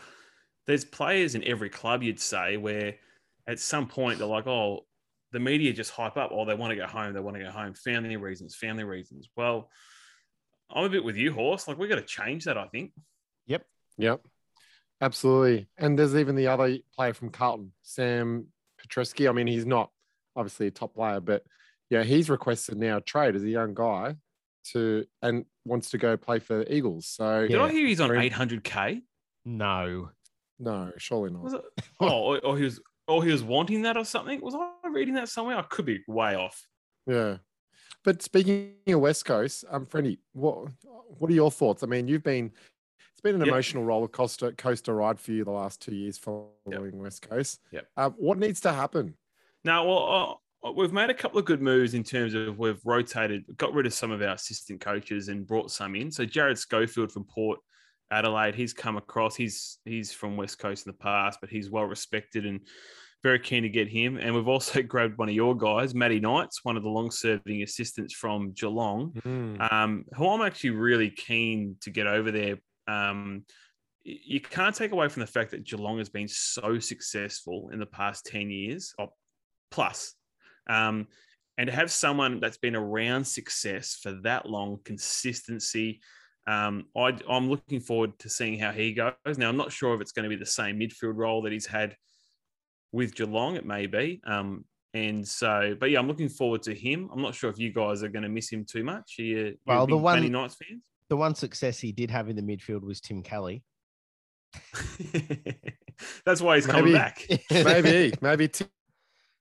[0.66, 2.94] there's players in every club, you'd say, where
[3.46, 4.86] at some point they're like, oh,
[5.34, 7.50] the media just hype up, oh, they want to go home, they want to go
[7.50, 9.28] home, family reasons, family reasons.
[9.36, 9.68] Well,
[10.70, 11.66] I'm a bit with you, Horse.
[11.66, 12.92] Like, we got to change that, I think.
[13.46, 13.66] Yep.
[13.98, 14.20] Yep.
[15.00, 15.66] Absolutely.
[15.76, 18.46] And there's even the other player from Carlton, Sam
[18.80, 19.28] Petrevski.
[19.28, 19.90] I mean, he's not
[20.36, 21.42] obviously a top player, but
[21.90, 24.14] yeah, he's requested now a trade as a young guy
[24.72, 27.08] to and wants to go play for the Eagles.
[27.08, 29.02] So Did I hear he's on 800K?
[29.44, 30.10] No.
[30.60, 31.42] no, surely not.
[31.42, 31.62] Was it?
[32.00, 34.40] Oh, or, or he was, or he was wanting that or something.
[34.40, 35.56] Was I reading that somewhere?
[35.58, 36.66] I could be way off.
[37.06, 37.38] Yeah.
[38.02, 40.68] But speaking of West Coast, um, Freddie, what
[41.18, 41.82] what are your thoughts?
[41.82, 42.52] I mean, you've been
[43.12, 43.48] it's been an Yep.
[43.48, 47.60] emotional roller coaster coaster ride for you the last two years following West Coast.
[47.72, 47.86] Yep.
[47.96, 49.14] Um, what needs to happen?
[49.64, 53.44] Now, well, uh, we've made a couple of good moves in terms of we've rotated,
[53.56, 56.10] got rid of some of our assistant coaches and brought some in.
[56.10, 57.60] So Jarrad Schofield from Port
[58.14, 59.34] Adelaide, he's come across.
[59.36, 62.60] He's he's from West Coast in the past, but he's well respected and
[63.22, 64.18] very keen to get him.
[64.18, 68.12] And we've also grabbed one of your guys, Matty Knights, one of the long-serving assistants
[68.14, 69.56] from Geelong, Hmm.
[69.70, 72.58] um, who I'm actually really keen to get over there.
[72.86, 73.44] Um,
[74.04, 77.86] you can't take away from the fact that Geelong has been so successful in the
[77.86, 79.08] past 10 years or
[79.70, 80.14] plus.
[80.68, 81.06] Um,
[81.56, 86.00] and to have someone that's been around success for that long, consistency,
[86.46, 89.14] um, I, I'm looking forward to seeing how he goes.
[89.38, 91.66] Now, I'm not sure if it's going to be the same midfield role that he's
[91.66, 91.96] had
[92.92, 93.56] with Geelong.
[93.56, 94.20] It may be.
[94.26, 97.08] Um, and so, but yeah, I'm looking forward to him.
[97.12, 99.16] I'm not sure if you guys are going to miss him too much.
[99.18, 100.84] Are you, you Well, the one- Knights fans?
[101.10, 103.62] The one success he did have in the midfield was Tim Kelly.
[106.24, 107.26] That's why he's coming back.
[107.50, 108.68] maybe, maybe, Tim,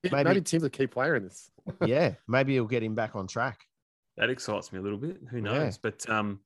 [0.03, 1.49] Maybe- maybe, Tim's a key player in this.
[1.85, 3.59] yeah, maybe he'll get him back on track.
[4.17, 5.17] That excites me a little bit.
[5.31, 5.43] Who Yeah.
[5.43, 5.77] knows?
[5.77, 6.41] But um,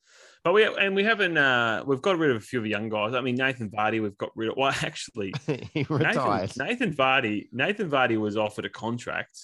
[0.48, 2.88] but we and we haven't uh we've got rid of a few of the young
[2.88, 3.14] guys.
[3.14, 4.56] I mean Nathan Vardy, we've got rid of.
[4.56, 5.34] Well, actually,
[5.74, 6.54] he retired.
[6.58, 9.38] Nathan, Nathan Vardy, Nathan Vardy was offered a contract,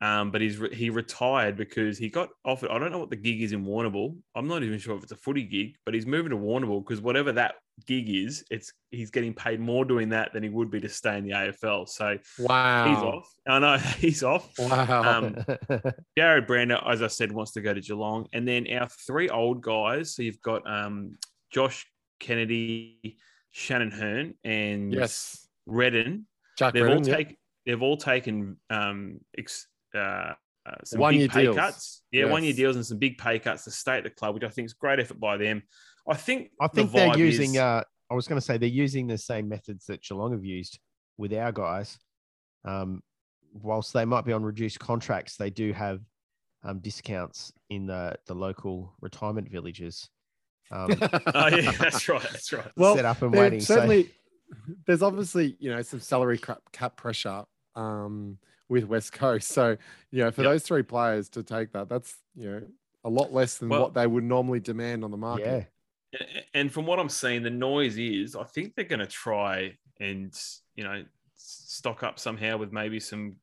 [0.00, 2.70] um, but he's he retired because he got offered.
[2.70, 4.16] I don't know what the gig is in Warrnambool.
[4.36, 7.00] I'm not even sure if it's a footy gig, but he's moving to Warrnambool because
[7.00, 10.80] whatever that gig is, it's he's getting paid more doing that than he would be
[10.80, 11.88] to stay in the AFL.
[11.88, 12.88] So Wow.
[12.88, 13.34] he's off.
[13.46, 14.50] I know he's off.
[14.58, 15.18] Wow.
[15.18, 15.34] Um,
[16.18, 19.60] Jarrod Brander, as I said, wants to go to Geelong, and then our three old
[19.62, 20.14] guys.
[20.14, 21.18] So you've got um,
[21.50, 21.86] Josh
[22.20, 23.18] Kennedy,
[23.52, 25.46] Shannon Hurn, and yes.
[25.66, 26.26] Redden.
[26.58, 27.16] Jack They've Redden, all yeah.
[27.16, 27.36] taken.
[27.66, 30.34] They've all taken um, ex, uh, uh,
[30.84, 31.56] some One-year big pay deals.
[31.56, 32.02] cuts.
[32.12, 34.44] Yeah, one year deals and some big pay cuts to stay at the club, which
[34.44, 35.62] I think is great effort by them.
[36.08, 36.50] I think.
[36.60, 37.54] I the think they're using.
[37.54, 40.44] is- Uh, I was going to say they're using the same methods that Geelong have
[40.44, 40.78] used
[41.18, 41.98] with our guys.
[42.64, 43.02] Um,
[43.52, 46.00] whilst they might be on reduced contracts, they do have
[46.62, 50.08] um, discounts in the the local retirement villages.
[50.70, 52.22] Um, oh yeah, that's right.
[52.22, 52.66] That's right.
[52.76, 53.60] Well, set up and there waiting.
[53.60, 54.10] So- Certainly,
[54.86, 58.38] there's obviously you know some salary cap, cap pressure um,
[58.68, 59.48] with West Coast.
[59.48, 59.76] So
[60.12, 60.52] you know for Yep.
[60.52, 62.62] those three players to take that, that's you know
[63.04, 65.46] a lot less than Well- what they would normally demand on the market.
[65.46, 65.66] yeah, A-
[66.54, 70.32] And from what I'm seeing, the noise is I think they're going to try and
[70.74, 71.02] you know
[71.36, 73.36] stock up somehow with maybe some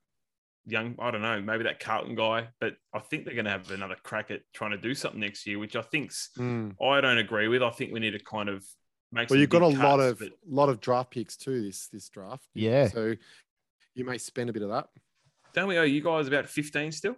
[0.66, 0.96] young.
[1.00, 2.48] I don't know, maybe that Carlton guy.
[2.60, 5.46] But I think they're going to have another crack at trying to do something next
[5.46, 6.76] year, which I think's Mm.
[6.82, 7.62] I don't agree with.
[7.62, 8.66] I think we need to kind of
[9.12, 9.30] make.
[9.30, 11.88] Well, some you've got a big lot of but- lot of draft picks too this
[11.90, 12.48] this draft.
[12.54, 12.88] Yeah.
[12.88, 13.16] So
[13.94, 14.88] you may spend a bit of that.
[15.54, 17.16] Don't we owe you guys about 15 still?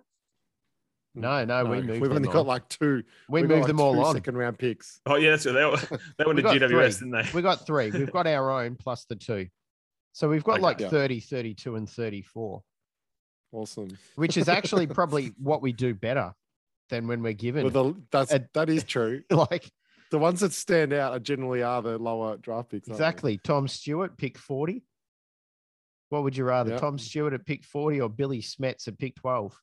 [1.16, 2.02] No, no, we moved.
[2.02, 3.04] We've only them got like two.
[3.30, 4.16] we we've got, moved like, them all on.
[4.16, 5.00] Second round picks.
[5.06, 5.54] Oh yeah, that's right.
[5.54, 5.78] They were,
[6.18, 7.08] they were We the GWS, three.
[7.08, 7.30] didn't they?
[7.34, 7.92] We got three.
[7.92, 9.48] We've got our own plus the two.
[10.14, 10.62] So we've got Okay.
[10.62, 10.90] like Yeah.
[10.90, 12.62] 30, 32, and 34,
[13.52, 13.98] Awesome.
[14.16, 16.34] which is actually probably what we do better
[16.90, 17.64] than when we're given.
[17.72, 19.24] Well, the, that's a- that is true.
[19.30, 19.70] like
[20.12, 22.88] The ones that stand out are generally are the lower draft picks.
[22.88, 23.38] exactly.
[23.44, 24.84] Tom Stewart, pick 40.
[26.10, 26.78] What would you rather, Yeah.
[26.78, 29.60] Tom Stewart at pick 40 or Billie Smedts at pick 12?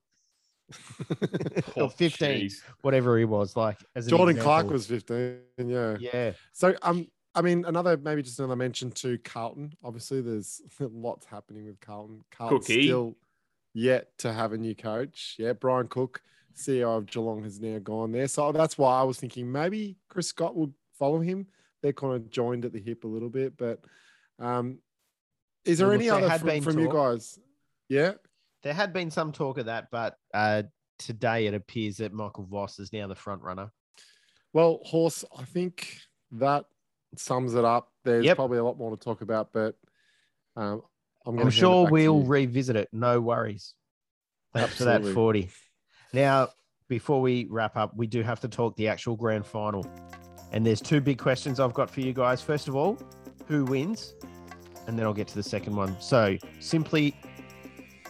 [1.76, 2.62] Or 15, jeez.
[2.82, 3.78] whatever he was like.
[3.94, 5.38] As Jordan Clark was 15.
[5.64, 5.96] Yeah.
[6.00, 6.32] Yeah.
[6.52, 9.72] So um, I mean, another maybe just another mention to Carlton.
[9.82, 12.22] Obviously, there's lots happening with Carlton.
[12.30, 12.84] Carlton Cookie.
[12.84, 13.16] still
[13.74, 15.36] yet to have a new coach.
[15.38, 16.20] Yeah, Brian Cook,
[16.54, 18.28] CEO of Geelong, has now gone there.
[18.28, 21.46] So that's why I was thinking maybe Chris Scott would follow him.
[21.82, 23.80] They're kind of joined at the hip a little bit, but
[24.38, 24.78] um,
[25.64, 27.38] is there Well, any there other from, from you guys?
[27.88, 28.12] Yeah.
[28.62, 30.62] There had been some talk of that, but uh,
[30.98, 33.72] today it appears that Michael Voss is now the front runner.
[34.52, 35.96] Well, horse, I think
[36.32, 36.66] that
[37.16, 37.88] sums it up.
[38.04, 38.36] There's Yep.
[38.36, 39.74] probably a lot more to talk about, but
[40.56, 40.82] um,
[41.26, 42.88] I'm, I'm sure we'll revisit it.
[42.92, 43.74] No worries.
[44.52, 45.50] Thanks for that Foordy.
[46.12, 46.48] Now,
[46.88, 49.86] before we wrap up, we do have to talk the actual grand final.
[50.52, 52.42] And there's two big questions I've got for you guys.
[52.42, 52.98] First of all,
[53.48, 54.14] who wins?
[54.86, 55.98] And then I'll get to the second one.
[56.00, 57.16] So, simply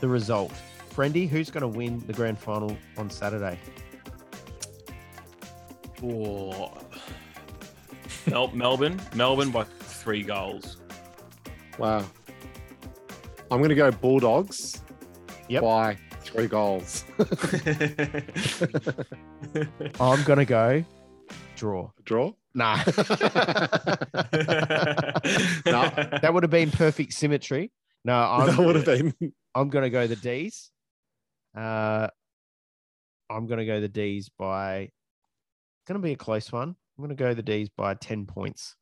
[0.03, 0.53] the result.
[0.95, 3.57] Friendy, who's going to win the grand final on Saturday?
[6.03, 6.77] Oh.
[8.29, 10.79] Mel- Melbourne, Melbourne by three goals.
[11.79, 12.05] Wow.
[13.51, 14.83] I'm going to go Bulldogs
[15.49, 15.63] Yep.
[15.63, 17.05] by three goals.
[20.01, 20.85] I'm going to go
[21.57, 21.91] draw.
[22.05, 22.33] Draw?
[22.55, 22.83] Nah.
[25.65, 25.89] No.
[26.21, 27.71] that would have been perfect symmetry.
[28.05, 29.15] No, I'm, that would have been.
[29.55, 30.71] I'm going to go the D's.
[31.57, 32.09] Uh,
[33.31, 34.77] I'm going to go the D's by.
[34.81, 36.69] It's going to be a close one.
[36.71, 38.77] I'm going to go the D's by ten points.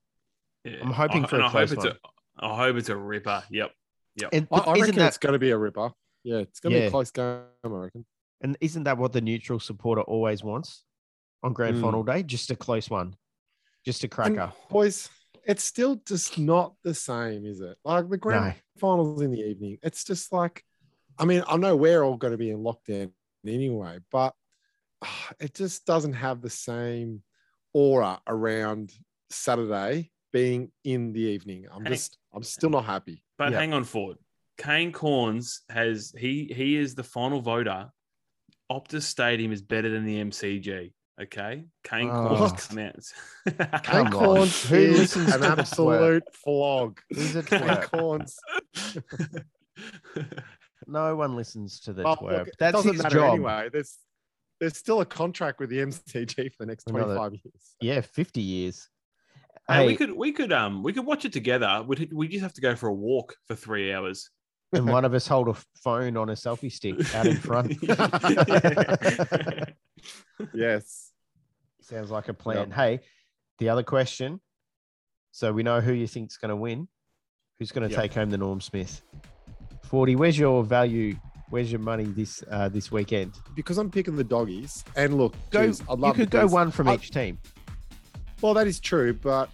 [0.64, 0.76] Yeah.
[0.82, 1.96] I'm hoping I- for a and I hope close it's one.
[2.40, 3.42] a, I hope it's a ripper.
[3.50, 3.72] Yep.
[4.32, 5.90] And I, I reckon that it's going to be a ripper.
[6.24, 8.04] Yeah, it's going to be a close game, I reckon.
[8.42, 10.84] and isn't that what the neutral supporter always wants
[11.42, 11.80] on grand Mm.
[11.80, 12.22] final day?
[12.22, 13.14] Just a close one,
[13.86, 14.52] just a And, cracker.
[14.68, 15.08] boys,
[15.44, 17.76] it's still just not the same, is it?
[17.84, 19.78] Like the grand No, finals in the evening.
[19.82, 20.64] It's just like,
[21.18, 23.12] I mean, I know we're all going to be in lockdown
[23.46, 24.34] anyway, but
[25.02, 27.22] ah, it just doesn't have the same
[27.72, 28.92] aura around
[29.30, 31.66] Saturday being in the evening.
[31.72, 31.92] I'm Hey.
[31.92, 33.24] just, I'm still not happy.
[33.38, 33.58] But Yeah.
[33.58, 34.16] hang on, Ford.
[34.58, 37.88] Kane Cornes has he he is the final voter.
[38.70, 40.92] Optus Stadium is better than the MCG.
[41.20, 42.28] Okay, Kane Oh.
[42.30, 43.12] Cornes
[43.44, 43.82] What?
[43.82, 44.12] Kane Come on.
[44.12, 46.98] Cornes Who is listens an to the absolute flog.
[47.10, 47.84] He's a Kane twerp.
[47.90, 49.44] Cornes.
[50.86, 52.38] No one listens to the Well, twerp.
[52.38, 53.34] look, That's doesn't his matter job.
[53.34, 53.68] anyway.
[53.72, 53.98] There's,
[54.58, 57.74] there's still a contract with the MCG for the next Another- 25 years.
[57.80, 58.88] Yeah, 50 years.
[59.68, 61.84] Hey, we could we could um we could watch it together.
[61.86, 64.28] We we just have to go for a walk for three hours.
[64.72, 65.54] and one of us hold a
[65.84, 67.76] phone on a selfie stick out in front.
[70.52, 71.09] Yes.
[71.82, 72.70] Sounds like a plan.
[72.70, 73.00] Hey,
[73.58, 74.40] the other question.
[75.32, 76.88] So we know who you think's going to win.
[77.58, 78.00] Who's going to Yep.
[78.02, 79.02] take home the Norm Smith?
[79.88, 80.16] Foordy.
[80.16, 81.16] Where's your value?
[81.50, 83.34] Where's your money this uh, this weekend?
[83.56, 84.84] Because I'm picking the doggies.
[84.96, 85.66] And look, Go.
[85.66, 87.38] geez, I'd you could go one from I- each team.
[88.40, 89.50] Well, that is true, but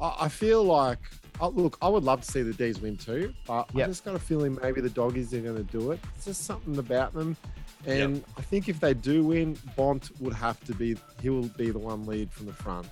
[0.00, 0.98] I, I feel like
[1.40, 3.84] uh, look, I would love to see the D's win too, but Yep.
[3.84, 6.00] I just got a feeling maybe the doggies are going to do it.
[6.16, 7.36] It's just something about them,
[7.86, 11.70] and I think if they do win, Bont would have to be he will be
[11.70, 12.86] the one lead from the front.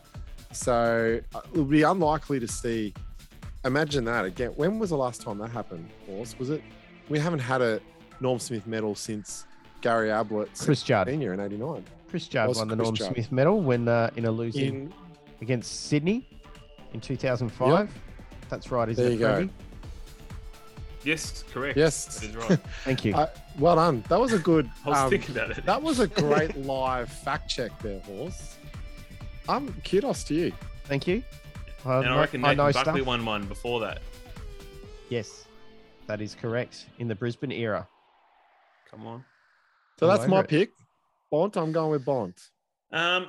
[0.52, 2.94] So uh, it would be unlikely to see.
[3.64, 4.50] Imagine that again.
[4.56, 5.88] When was the last time that happened?
[6.06, 6.62] Horse was it?
[7.08, 7.80] We haven't had a
[8.20, 9.46] Norm Smith medal since
[9.80, 11.08] Gary Ablett Chris Judd.
[11.08, 11.84] senior in '89.
[12.08, 13.14] Chris Judd was won the Chris Norm Judd.
[13.14, 14.94] Smith medal when uh, in a losing In
[15.40, 16.28] against Sydney
[16.92, 17.90] in 2005.
[18.48, 19.48] That's right, isn't There it, you go.
[21.00, 21.10] Freddie?
[21.10, 21.76] Yes, correct.
[21.78, 22.20] Yes.
[22.20, 22.58] that is right.
[22.84, 23.14] Thank you.
[23.14, 24.04] Uh, well done.
[24.08, 24.70] That was a good.
[24.84, 25.64] I was um, thinking about it.
[25.66, 28.56] That was a great live fact check there, horse.
[29.48, 30.52] I'm um, kudos to you.
[30.84, 31.22] Thank you.
[31.84, 33.06] I, and I know- reckon I know Buckley stuff.
[33.06, 34.00] won one before that.
[35.08, 35.46] Yes,
[36.06, 36.86] that is correct.
[36.98, 37.86] In the Brisbane era.
[38.90, 39.24] Come on.
[39.98, 40.48] So All that's my it.
[40.48, 40.70] pick.
[41.30, 42.38] Bont, I'm going with Bont.
[42.92, 43.26] Um,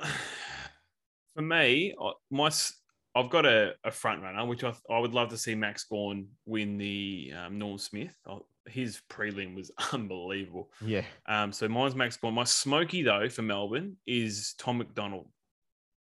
[1.34, 1.94] for me,
[2.30, 2.74] my s-
[3.14, 5.84] I've got a, a front runner, which I, th- I would love to see Max
[5.84, 8.16] Gawn win the um, Norm Smith.
[8.26, 10.70] Oh, His prelim was unbelievable.
[10.84, 11.04] Yeah.
[11.26, 12.32] Um, so mine's Max Gawn.
[12.34, 15.28] My smoky though for Melbourne is Tom McDonald.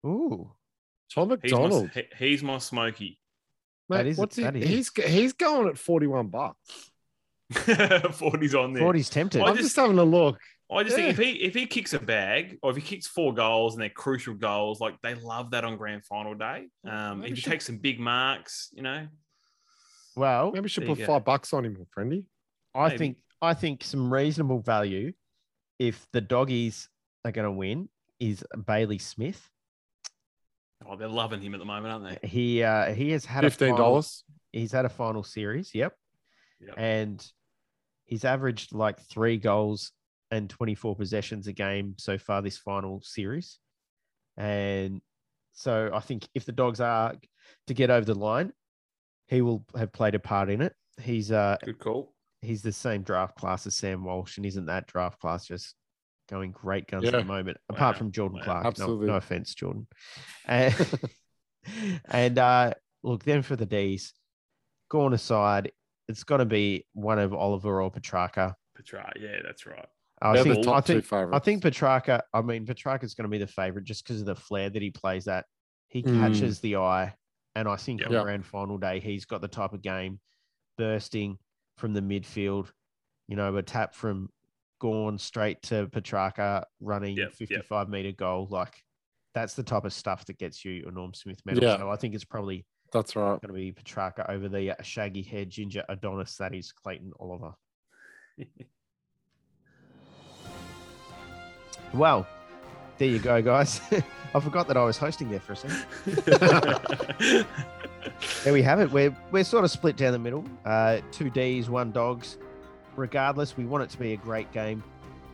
[0.06, 0.50] Ooh.
[1.14, 1.90] Tom He's McDonald.
[1.94, 3.18] my, he- he's my smoky.
[3.88, 4.68] Mate, That is- what's he, that is.
[4.68, 6.90] he's he's going at 41 bucks.
[7.52, 8.82] 40's on there.
[8.82, 9.42] 40's tempted.
[9.42, 10.38] I I'm just- just having a look.
[10.70, 13.32] I just think if he if he kicks a bag or if he kicks four
[13.32, 16.66] goals and they're crucial goals, like they love that on grand final day.
[16.84, 19.06] Um, Maybe if he should- takes some big marks, you know,
[20.16, 22.24] Well, Maybe we should put five bucks on him, friendy.
[22.74, 22.98] I maybe.
[22.98, 25.12] think I think some reasonable value
[25.78, 26.88] if the doggies
[27.24, 29.48] are going to win is Bailey Smith.
[30.88, 32.28] oh, they're loving him at the moment, aren't they?
[32.28, 34.24] He uh, he has had Fifteen dollars.
[34.52, 35.74] He's had a final series.
[35.74, 35.94] Yep.
[36.60, 36.74] Yep.
[36.78, 37.32] and
[38.06, 39.92] he's averaged like three goals
[40.30, 43.58] and 24 possessions a game so far this final series.
[44.36, 45.00] And
[45.52, 47.14] so I think if the dogs are
[47.68, 48.52] to get over the line,
[49.28, 50.74] he will have played a part in it.
[51.00, 52.14] He's uh Good call.
[52.42, 55.74] he's the same draft class as Sam Walsh, and isn't that draft class just
[56.28, 57.56] going great guns at the moment?
[57.68, 57.98] Apart Wow.
[57.98, 58.44] from Jordan Wow.
[58.44, 59.06] Clark, no, Absolutely.
[59.08, 59.86] no offense, Jordan.
[60.46, 60.74] And,
[62.10, 64.12] and uh, look, then for the D's,
[64.90, 65.72] going aside,
[66.08, 68.54] it's going to be one of Oliver or Petracca.
[68.76, 69.86] Petra, yeah, that's right.
[70.22, 71.12] I think, I think.
[71.12, 72.22] I think Petracca.
[72.32, 74.90] I mean, Petracca's going to be the favorite just because of the flair that he
[74.90, 75.44] plays at.
[75.88, 76.18] He Mm.
[76.20, 77.14] catches the eye,
[77.54, 78.10] and I think Yep.
[78.10, 80.18] on grand final day, he's got the type of game
[80.78, 81.38] bursting
[81.76, 82.70] from the midfield.
[83.28, 84.30] You know, a tap from
[84.80, 87.48] Gawn straight to Petracca running Yep, yep.
[87.48, 88.46] 55 meter goal.
[88.50, 88.82] Like
[89.34, 91.62] that's the type of stuff that gets you a Norm Smith medal.
[91.62, 91.76] Yeah.
[91.78, 93.40] So I think it's probably That's right.
[93.40, 97.52] going to be Petracca over the shaggy haired ginger Adonis that is Clayton Oliver.
[101.94, 102.26] Well,
[102.98, 103.80] there you go, guys.
[104.34, 107.46] I forgot that I was hosting there for a second.
[108.44, 108.90] There we have it.
[108.92, 110.44] We're we're sort of split down the middle.
[110.64, 112.38] Uh, two D's, one dogs.
[112.94, 114.82] Regardless, we want it to be a great game,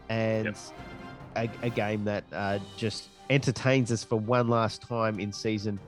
[0.08, 1.50] and Yep.
[1.62, 5.78] a, a game that uh, just entertains us for one last time in season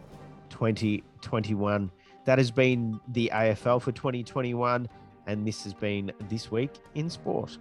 [0.51, 1.91] 2021.
[2.26, 4.88] That has been the AFL for 2021,
[5.26, 7.59] and this has been this week in sport.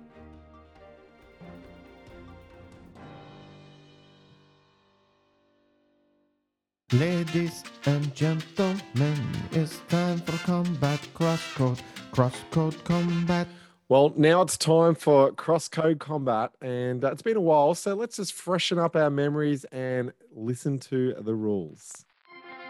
[6.94, 9.18] Ladies and gentlemen,
[9.52, 11.80] it's time for combat crosscode.
[12.12, 13.48] Crosscode combat.
[13.90, 17.96] Well, now it's time for cross code combat, and uh, it's been a while, so
[17.96, 22.06] let's just freshen up our memories and listen to the rules.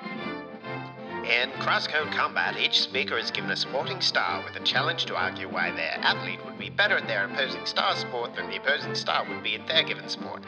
[0.04, 5.50] In Crosscode Combat, each speaker is given a sporting star with a challenge to argue
[5.50, 9.28] why their athlete would be better at their opposing star sport than the opposing star
[9.28, 10.44] would be at their given sport.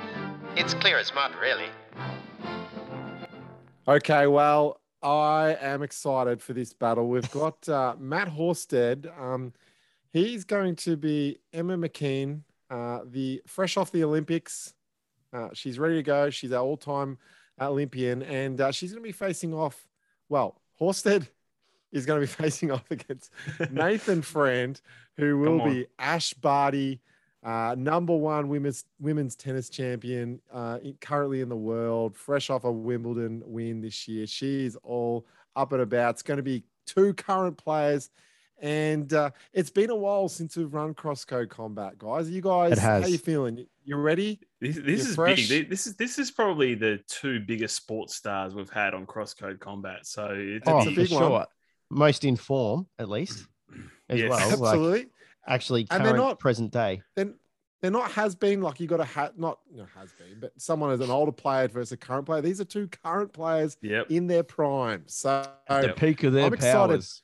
[0.56, 1.68] It's clear as mud, really.
[3.88, 7.08] Okay, well, I am excited for this battle.
[7.08, 9.08] We've got uh, Matt Horsted.
[9.22, 9.54] Um,
[10.12, 14.74] he's going to be Emma McKeon, uh, the fresh off the Olympics.
[15.32, 16.32] Uh, she's ready to go.
[16.32, 17.20] She's our all-time
[17.62, 19.88] Olympian, and uh, she's going to be facing off.
[20.30, 21.28] Well, Horsted
[21.92, 23.32] is going to be facing off against
[23.72, 24.82] Nathan Friend,
[25.16, 27.02] who will be Ash Barty,
[27.46, 32.72] uh, number one women's women's tennis champion, uh, currently in the world, fresh off a
[32.72, 34.26] Wimbledon win this year.
[34.26, 35.26] She's all
[35.56, 36.16] up and about.
[36.16, 38.10] It's going to be two current players,
[38.60, 42.30] and uh, it's been a while since we've run crosscode combat, guys.
[42.30, 43.12] You guys, how has.
[43.12, 43.66] you feeling?
[43.84, 44.40] You ready?
[44.60, 45.48] This, this is fresh.
[45.48, 45.70] big.
[45.70, 50.08] This is this is probably the two biggest sports stars we've had on Crosscode Combat.
[50.08, 51.22] So it's Oh, It's a for big one.
[51.22, 51.46] sure.
[51.92, 53.46] Most in form, at least,
[54.10, 54.58] as Yes.
[54.60, 54.88] well.
[54.88, 55.10] Like
[55.48, 55.84] Absolutely.
[55.84, 57.02] actually, And they're not- present day.
[57.16, 57.36] then
[57.82, 60.52] they're not has been like you got a hat not you know, has been, but
[60.60, 62.42] someone as an older player versus a current player.
[62.42, 64.10] These are two current players Yep.
[64.10, 65.04] in their prime.
[65.08, 66.88] So The peak of their I'm excited.
[66.90, 67.22] powers.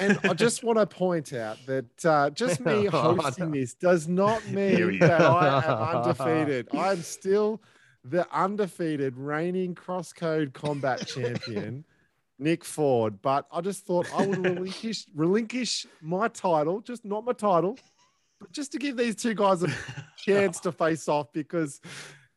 [0.00, 4.44] and I just want to point out that uh, just me hosting this does not
[4.48, 6.68] mean that I am undefeated.
[6.74, 7.62] I'm still
[8.04, 11.84] the undefeated reigning crosscode combat champion,
[12.42, 13.18] Nick Foord.
[13.22, 17.78] But I just thought I would relinquish relinquish my title, just not my title,
[18.40, 19.68] but just to give these two guys a
[20.16, 21.80] chance to face off because.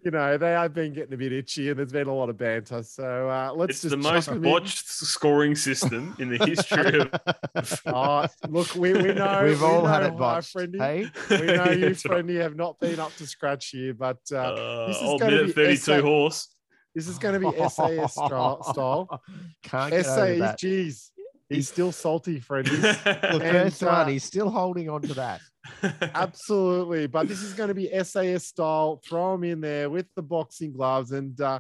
[0.04, 2.38] You know, they have been getting a bit itchy and there's been a lot of
[2.38, 2.84] banter.
[2.84, 4.52] So uh, let's It's just the most chuck 'em in.
[4.52, 7.82] botched scoring system in the history of.
[7.88, 10.54] Oh, look, we, we know We've we all had know, it hi, botched.
[10.56, 10.78] Friendy.
[10.80, 12.24] Hey, We know you, That's right.
[12.24, 15.46] Friendy, have not been up to scratch here, but uh, Uh, this is gonna minute
[15.48, 16.50] be 32 SA horse.
[16.96, 18.64] This is going to be SAS style.
[18.64, 19.22] style.
[19.64, 20.58] Can't get over SAS, that.
[20.58, 21.12] geez,
[21.50, 22.70] he's still salty, Friendy.
[23.04, 25.42] The And, first uh, one, he's still holding on to that.
[26.16, 29.02] Absolutely, but this is going to be SAS style.
[29.08, 31.60] Throw him in there with the boxing gloves, and uh,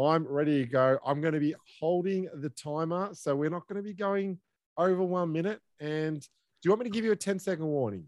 [0.00, 0.98] I'm ready to go.
[1.04, 4.38] I'm going to be holding the timer, so we're not going to be going
[4.78, 5.60] over one minute.
[5.80, 6.26] And do
[6.64, 8.04] you want me to give you a 10 second warning?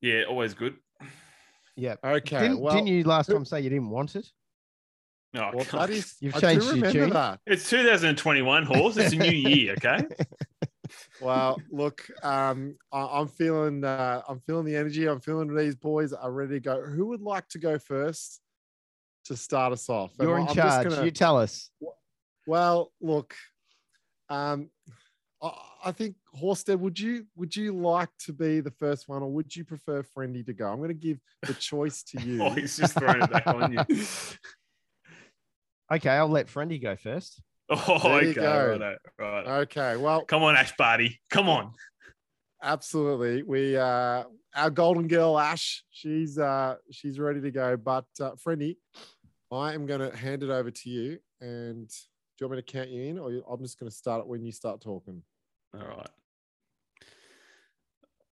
[0.00, 0.74] yeah, always good.
[1.76, 1.94] Yeah.
[2.04, 4.26] Okay, Didn't, well, didn't you last time say you didn't want it?
[5.34, 6.14] No, Well, come is.
[6.20, 7.10] You've I changed do your remember tune.
[7.10, 7.40] that.
[7.46, 8.96] It's 2021 horse.
[8.98, 9.74] It's a new year.
[9.84, 10.04] Okay.
[11.22, 15.06] Well, look, um, I, I'm feeling, uh, I'm feeling the energy.
[15.06, 16.82] I'm feeling these boys are ready to go.
[16.82, 18.40] Who would like to go first
[19.26, 20.12] to start us off?
[20.20, 20.88] You're I- in I'm charge.
[20.90, 21.70] gonna- You tell us.
[22.46, 23.34] Well, look,
[24.28, 24.68] um,
[25.42, 25.52] I,
[25.86, 29.54] I think Horsted, would you would you like to be the first one, or would
[29.56, 30.68] you prefer Friendy to go?
[30.70, 32.42] I'm going to give the choice to you.
[32.42, 33.80] Oh, he's just throwing it back on you.
[35.92, 37.40] Okay, I'll let Friendy go first.
[37.70, 38.40] Oh, There you okay.
[38.40, 38.78] go.
[38.80, 39.60] Right, right.
[39.62, 41.20] Okay, well, Come on, Ash Barty.
[41.30, 41.72] Come on.
[42.62, 43.42] absolutely.
[43.42, 44.24] We uh,
[44.54, 47.76] our golden girl Ash, she's uh, she's ready to go.
[47.78, 48.76] But uh, Friendy,
[49.50, 51.18] I am going to hand it over to you.
[51.40, 51.94] And do
[52.40, 54.42] you want me to count you in, or I'm just going to start it when
[54.44, 55.22] you start talking?
[55.74, 56.10] All right.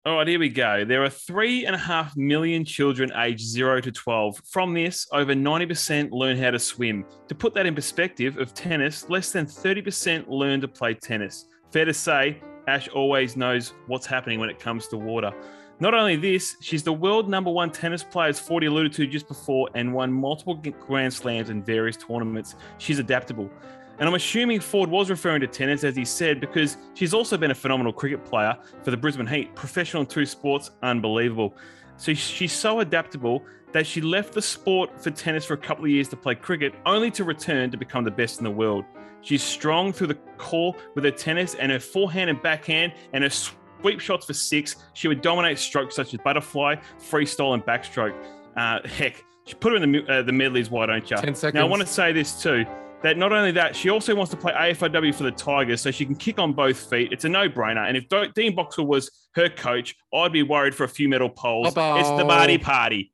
[0.06, 0.84] All right, here we go.
[0.84, 4.38] There are three and a half million children aged zero to 12.
[4.44, 7.06] From this, over 90% learn how to swim.
[7.28, 11.46] To put that in perspective of tennis, less than 30% learn to play tennis.
[11.72, 12.38] Fair to say,
[12.68, 15.32] Ash always knows what's happening when it comes to water.
[15.80, 19.26] Not only this, she's the world number one tennis player, as Foordy alluded to just
[19.26, 22.56] before, and won multiple Grand Slams in various tournaments.
[22.76, 23.50] She's adaptable.
[23.98, 27.52] And I'm assuming Foord was referring to tennis, as he said, because she's also been
[27.52, 31.54] a phenomenal cricket player for the Brisbane Heat, professional in two sports, unbelievable.
[31.96, 35.90] So she's so adaptable that she left the sport for tennis for a couple of
[35.90, 38.84] years to play cricket, only to return to become the best in the world.
[39.20, 43.30] She's strong through the core with her tennis and her forehand and backhand and her
[43.30, 44.76] sweep shots for six.
[44.92, 48.14] She would dominate strokes such as butterfly, freestyle, and backstroke.
[48.56, 51.16] Uh, heck, she put her in the, uh, the medleys, why don't you?
[51.16, 51.54] 10 seconds.
[51.54, 52.66] Now, I want to say this too
[53.04, 56.04] that not only that, she also wants to play AFLW for the Tigers so she
[56.04, 57.12] can kick on both feet.
[57.12, 57.86] It's a no brainer.
[57.86, 61.28] And if Do- Dean Boxer was her coach, I'd be worried for a few medal
[61.28, 61.68] polls.
[61.68, 62.58] It's the Uh-oh.
[62.58, 63.12] Party.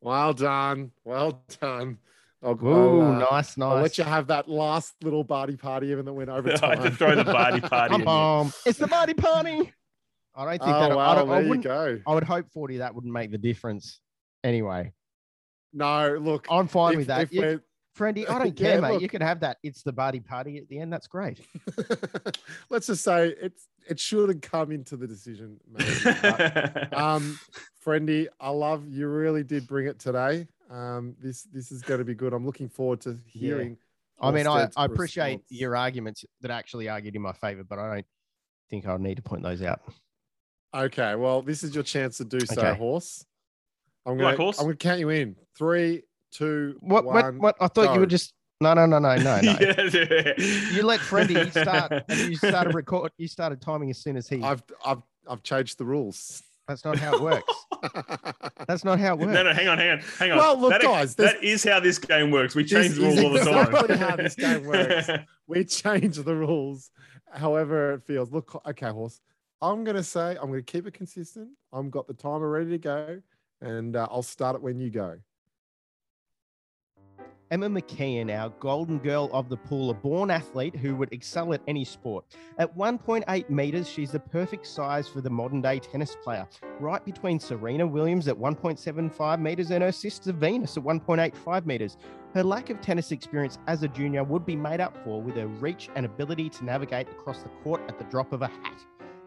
[0.00, 0.92] Well done.
[1.04, 1.98] Well done.
[2.42, 3.98] I'll, Ooh, I'll, uh, nice, I'll let nice.
[3.98, 6.78] you have that last little party party, even that went over I time.
[6.78, 9.72] had to throw the Barty Party in Come on, it's the body party.
[10.34, 10.98] I don't think Oh, that.
[10.98, 12.00] I, don't, I there you go.
[12.06, 14.00] I would hope Foordy that wouldn't make the difference.
[14.42, 14.92] Anyway,
[15.72, 17.20] No, look, I'm fine if- with that.
[17.22, 17.60] if You, we're-
[17.96, 18.92] Friendy, I don't Yeah, care, mate.
[18.94, 19.02] look.
[19.02, 19.58] You can have that.
[19.62, 20.92] It's the body party at the end.
[20.92, 21.40] That's great.
[22.70, 25.58] let's just say it's it shouldn't come into the decision.
[25.70, 26.16] Maybe.
[26.22, 27.38] But, um,
[27.84, 29.08] Friendy, I love you.
[29.08, 30.46] Really did bring it today.
[30.70, 32.32] Um, this this is going to be good.
[32.32, 33.76] I'm looking forward to hearing.
[34.20, 35.46] I mean, I, I appreciate response.
[35.50, 38.06] your arguments that actually argued in my favor, but I don't
[38.70, 39.80] think I'll need to point those out.
[40.74, 42.78] Okay, well, this is your chance to do so, Okay.
[42.78, 43.26] horse.
[44.06, 44.58] I'm Like gonna horse?
[44.60, 45.36] I'm gonna count you in.
[45.58, 47.04] Three, two, What?
[47.04, 47.14] one.
[47.14, 47.34] What?
[47.38, 47.56] What?
[47.60, 49.40] I thought you were just No, no, no, no, no, no.
[49.40, 50.34] Yeah.
[50.72, 53.12] You let Friendy start, and you started record.
[53.18, 54.42] You started timing as soon as he.
[54.42, 56.42] I've I've I've changed the rules.
[56.68, 57.66] That's not how it works.
[58.68, 59.32] That's not how it works.
[59.32, 60.38] No, no, hang on, hang on, hang on.
[60.38, 62.54] Well, look, that, guys, that is how this game works.
[62.54, 63.66] We change the rules all the time.
[63.74, 65.08] exactly how this game works.
[65.48, 66.90] we change the rules
[67.32, 68.30] however it feels.
[68.30, 69.20] Look, okay, horse.
[69.60, 71.50] I'm gonna say I'm gonna keep it consistent.
[71.72, 73.20] I've got the timer ready to go,
[73.60, 75.16] and uh, I'll start it when you go.
[77.52, 81.60] Emma McKeon, our golden girl of the pool, a born athlete who would excel at
[81.68, 82.24] any sport.
[82.56, 86.48] At 1.8 meters, she's the perfect size for the modern day tennis player,
[86.80, 91.98] right between Serena Williams at 1.75 meters and her sister Venus at 1.85 meters.
[92.32, 95.46] Her lack of tennis experience as a junior would be made up for with her
[95.46, 98.82] reach and ability to navigate across the court at the drop of a hat.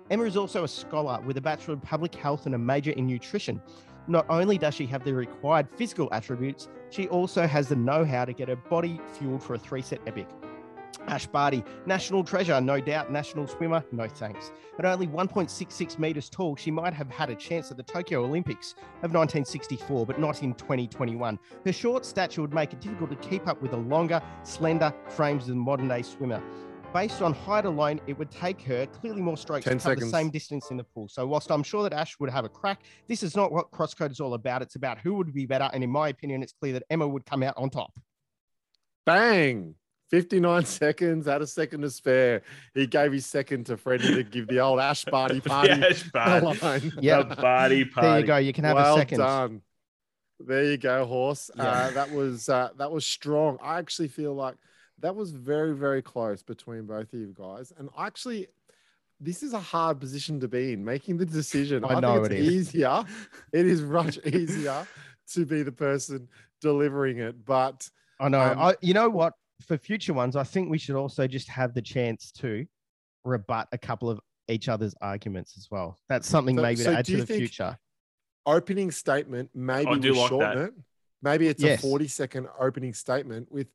[0.10, 3.06] Emma is also a scholar with a Bachelor of Public Health and a major in
[3.06, 3.62] nutrition.
[4.08, 8.26] Not only does she have the required physical attributes, she also has the know how
[8.26, 10.28] to get her body fueled for a three set epic.
[11.08, 14.52] Ash Barty, national treasure, no doubt, national swimmer, no thanks.
[14.80, 18.74] At only 1.66 metres tall, she might have had a chance at the Tokyo Olympics
[19.04, 21.40] of 1964, but not in 2021.
[21.66, 25.44] Her short stature would make it difficult to keep up with the longer, slender frames
[25.44, 26.42] of the modern day swimmer.
[26.94, 30.12] Based on height alone, it would take her clearly more strokes to 10 cover seconds.
[30.12, 31.08] the same distance in the pool.
[31.10, 34.12] So, whilst I'm sure that Ash would have a crack, this is not what crosscode
[34.12, 34.62] is all about.
[34.62, 35.70] It's about who would be better.
[35.74, 37.92] And in my opinion, it's clear that Emma would come out on top.
[39.06, 39.76] Bang!
[40.12, 42.44] 59 seconds, had a second to spare.
[42.74, 46.04] He gave his second to Freddie to give the old Ash Barty party Yeah, it's
[46.04, 46.44] bad.
[47.02, 47.24] Yeah.
[47.24, 48.08] The party party.
[48.08, 48.38] There you go.
[48.38, 49.20] You can have well a second.
[49.20, 49.62] done.
[50.40, 51.50] There you go, horse.
[51.56, 51.64] Yeah.
[51.64, 53.58] Uh, that was uh, that was strong.
[53.62, 54.56] I actually feel like
[55.00, 58.48] that was very very close between both of you guys, and actually,
[59.20, 61.84] this is a hard position to be in, making the decision.
[61.86, 63.04] I know think it it's easier.
[63.54, 64.86] it is much easier
[65.34, 66.28] to be the person
[66.62, 67.90] delivering it, but
[68.20, 68.40] I know.
[68.42, 69.34] Um, I, you know what?
[69.66, 72.66] For future ones, I think we should also just have the chance to
[73.24, 74.20] rebut a couple of
[74.50, 75.98] each other's arguments as well.
[76.10, 77.78] That's something So- maybe so to add to the future.
[78.46, 80.68] opening statement maybe I do we like shorten that.
[80.68, 80.74] it.
[81.24, 81.80] Maybe it's Yes.
[81.80, 83.68] a 40 second opening statement with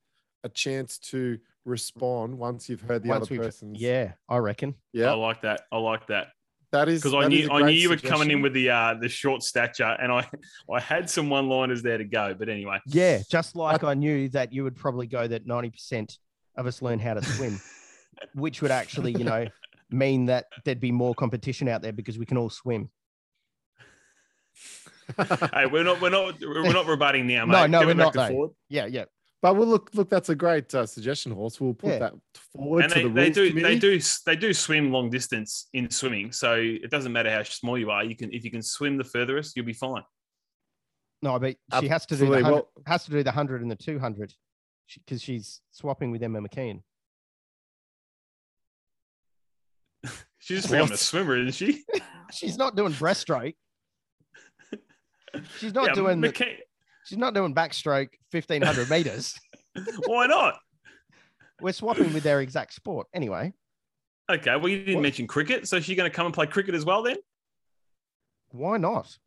[0.45, 3.80] a chance to respond once you've heard the Once other we've- person's.
[3.80, 4.74] Yeah, I reckon.
[4.93, 5.62] Yeah, I like that.
[5.70, 6.28] I like that
[6.72, 8.70] That is because I knew a I knew great you were coming in with the
[8.70, 10.28] uh the short stature, and I
[10.72, 12.34] I had some one liners there to go.
[12.38, 16.16] But anyway, Yeah, just like I knew that you would probably go that 90%
[16.57, 17.61] of us learn how to swim,
[18.34, 19.47] which would actually, you know,
[19.91, 22.88] mean that there'd be more competition out there because we can all swim.
[25.55, 27.68] hey, we're not we're not we're not rebutting now, mate.
[27.70, 29.05] no, Give we're not, to Yeah, yeah.
[29.43, 31.59] But well, look, look, that's a great uh, suggestion, horse.
[31.61, 31.99] We'll put Yeah.
[32.01, 32.12] that
[32.53, 33.68] forward And to they, the they rules do committee.
[33.74, 37.78] they do they do swim long distance in swimming, so it doesn't matter how small
[37.78, 38.05] you are.
[38.05, 40.03] You can if you can swim the furthest, you'll be fine.
[41.22, 42.43] No, but she has to do the Absolutely.
[42.43, 44.34] 100, Well- has to do the 100 and the 200
[45.07, 46.82] because she's swapping with Emma McKeon.
[50.38, 51.84] She's just become a swimmer, isn't she?
[52.32, 53.55] She's not doing breaststroke.
[55.59, 56.57] She's not Yeah, doing the, McKay-
[57.11, 59.34] she's not doing backstroke 1500 meters.
[60.06, 60.61] Why not?
[61.61, 63.52] We're swapping with their exact sport anyway.
[64.30, 65.02] Okay, well you didn't What?
[65.02, 67.16] mention cricket, so she's going to come and play cricket as well then.
[68.52, 69.18] Why not?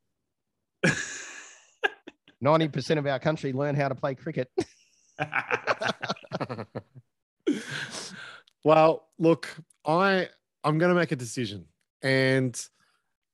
[2.44, 4.50] 90% of our country learn how to play cricket.
[8.64, 9.54] well, look,
[9.86, 10.30] I
[10.64, 11.66] I'm going to make a decision,
[12.02, 12.60] and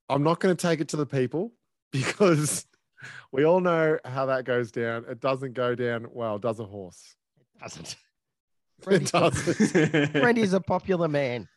[0.09, 1.53] I'm not going to take it to the people
[1.91, 2.65] because
[3.31, 5.05] we all know how that goes down.
[5.09, 7.15] It doesn't go down well, does a horse?
[7.39, 7.95] It Doesn't.
[8.87, 10.13] It doesn't.
[10.23, 11.49] Randy's a popular man.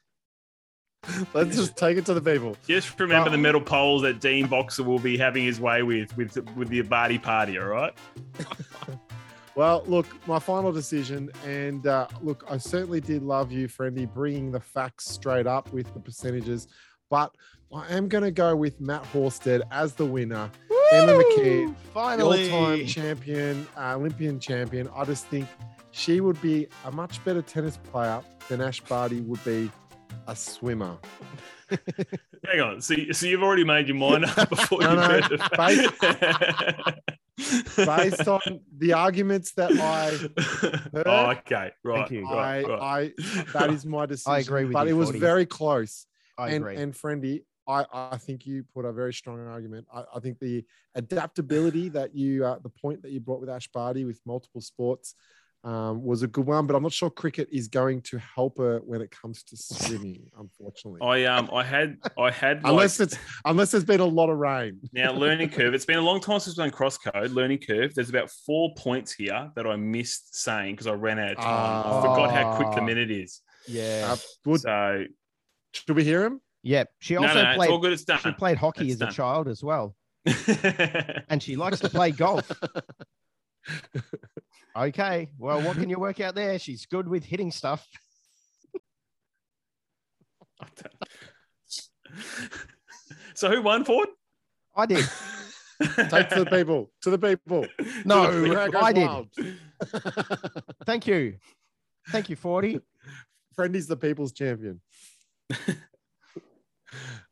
[1.35, 2.57] Let's just take it to the people.
[2.67, 6.17] Just remember Well- the metal poles that Dean Boxer will be having his way with
[6.17, 7.59] with with the Abadi party.
[7.59, 7.95] All right.
[9.55, 14.51] Well, look, my final decision, and uh, look, I certainly did love you, Friendy, bringing
[14.51, 16.69] the facts straight up with the percentages,
[17.11, 17.35] but
[17.71, 20.51] I am going to go with Matt Horsted as the winner,
[20.93, 21.75] Emma McKeon, Woo!
[21.95, 22.51] Finally.
[22.51, 24.89] all-time champion, uh, Olympian champion.
[24.95, 25.49] I just think
[25.91, 29.71] she would be a much better tennis player than Ash Barty would be
[30.27, 30.97] a swimmer.
[32.47, 32.81] Hang on.
[32.81, 36.95] So, so you've already made your mind up before No, you no, heard the
[37.77, 39.73] Based on the arguments that
[40.93, 41.71] I oh, okay.
[41.83, 42.11] Right.
[42.11, 42.25] you.
[42.29, 42.67] Right.
[42.67, 43.13] Right.
[43.19, 43.23] I
[43.53, 44.33] that is my decision.
[44.33, 45.19] I agree with but you, But it was Foordy.
[45.21, 46.07] very close.
[46.39, 46.77] I and agree.
[46.77, 49.87] and friendy, I I think you put a very strong argument.
[49.95, 53.69] I, I think the adaptability that you uh, the point that you brought with Ash
[53.69, 55.15] Barty with multiple sports,
[55.65, 58.81] um, was a good one, but I'm not sure cricket is going to help her
[58.85, 61.01] when it comes to swimming, unfortunately.
[61.03, 64.39] I um I had I had like, unless it's unless there's been a lot of
[64.39, 64.81] rain.
[64.93, 65.73] now learning curve.
[65.75, 67.31] It's been a long time since we've done cross code.
[67.31, 67.95] Learning curve.
[67.95, 71.83] There's about four points here that I missed saying because I ran out of time.
[71.87, 72.85] I forgot how quick the Ah.
[72.85, 73.41] minute is.
[73.69, 74.09] Yeah.
[74.11, 74.61] Uh, good.
[74.63, 75.05] So
[75.75, 76.41] Should we hear him?
[76.63, 76.85] Yeah.
[77.01, 77.93] She also no, no, it's all played good.
[77.93, 79.09] It's she played hockey It's as done.
[79.09, 79.95] a child as well.
[81.29, 82.51] And she likes to play golf.
[84.75, 85.29] Okay.
[85.39, 86.59] Well, what can you work out there?
[86.59, 87.87] She's good with hitting stuff.
[93.35, 94.07] so who won Foord?
[94.75, 95.05] I did.
[96.09, 96.91] Take to the people.
[97.03, 97.67] To the people.
[98.05, 99.09] No, The crowd goes I did.
[100.87, 101.37] Thank you.
[102.09, 102.81] Thank you, Foordy.
[103.55, 104.81] Friendy's the people's champion.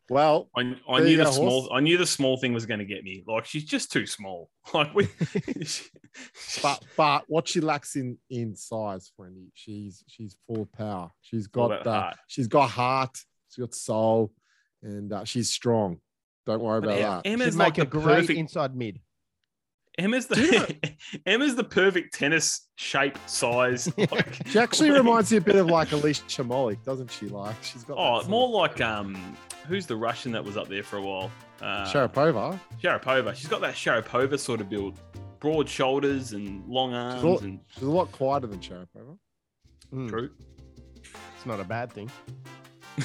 [0.08, 1.72] Well, I, I knew the go, small.
[1.72, 3.22] I knew the small thing was going to get me.
[3.26, 4.50] Like she's just too small.
[4.74, 5.08] Like we.
[6.62, 11.10] but but what she lacks in in size, Friendy, she's she's full of power.
[11.22, 12.16] She's got about uh, heart.
[12.28, 13.18] she's got heart.
[13.50, 14.32] She's got soul,
[14.82, 15.98] and uh, she's strong.
[16.46, 17.26] Don't worry But about Em- that.
[17.26, 18.38] She'd Emma's make like a the great perfect.
[18.38, 19.00] inside mid.
[19.98, 20.92] Emma's Do you the
[21.26, 23.92] Emma's the perfect tennis shape size.
[23.98, 27.26] Like, She actually reminds me a bit of like Alicia Chamolik, doesn't she?
[27.28, 27.96] Like she's got.
[27.98, 29.36] oh, that more like um,
[29.66, 31.30] who's the Russian that was up there for a while?
[31.60, 32.58] Uh, Sharapova.
[32.82, 33.34] Sharapova.
[33.34, 34.98] She's got that Sharapova sort of build,
[35.40, 37.22] broad shoulders and long arms.
[37.24, 39.16] all- and She's a lot quieter than Sharapova.
[39.92, 40.30] Mm, true.
[40.96, 42.10] It's not a bad thing.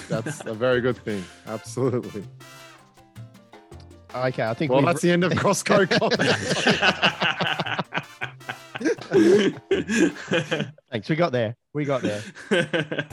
[0.10, 1.24] That's a very good thing.
[1.48, 2.24] Absolutely.
[4.14, 6.36] Okay, I think Well, that's the end of crosscode combat.
[10.92, 11.10] thanks.
[11.10, 11.56] We got there.
[11.74, 12.22] We got there.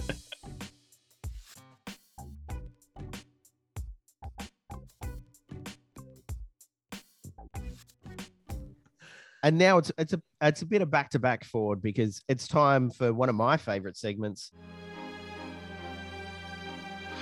[9.42, 12.46] And now it's it's a it's a bit of back to back forward because it's
[12.46, 14.52] time for one of my favorite segments.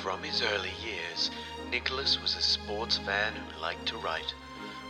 [0.02, 1.30] From his early years,
[1.70, 4.34] Nicholas was a sports fan who liked to write.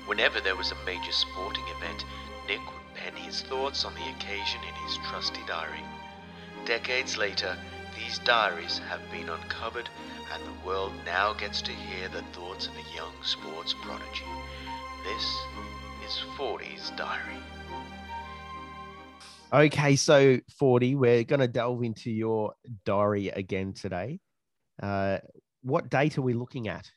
[0.07, 2.05] Whenever there was a major sporting event,
[2.49, 5.85] Nick would pen his thoughts on the occasion in his trusty diary.
[6.65, 7.57] Decades later,
[7.97, 9.89] these diaries have been uncovered,
[10.33, 14.25] and the world now gets to hear the thoughts of a young sports prodigy.
[15.05, 15.37] This
[16.11, 17.37] is Foordy's diary.
[19.53, 22.55] Okay, so Foordy, we're going to delve into your
[22.85, 24.19] diary again today.
[24.83, 25.19] Uh,
[25.63, 26.91] what date are we looking at?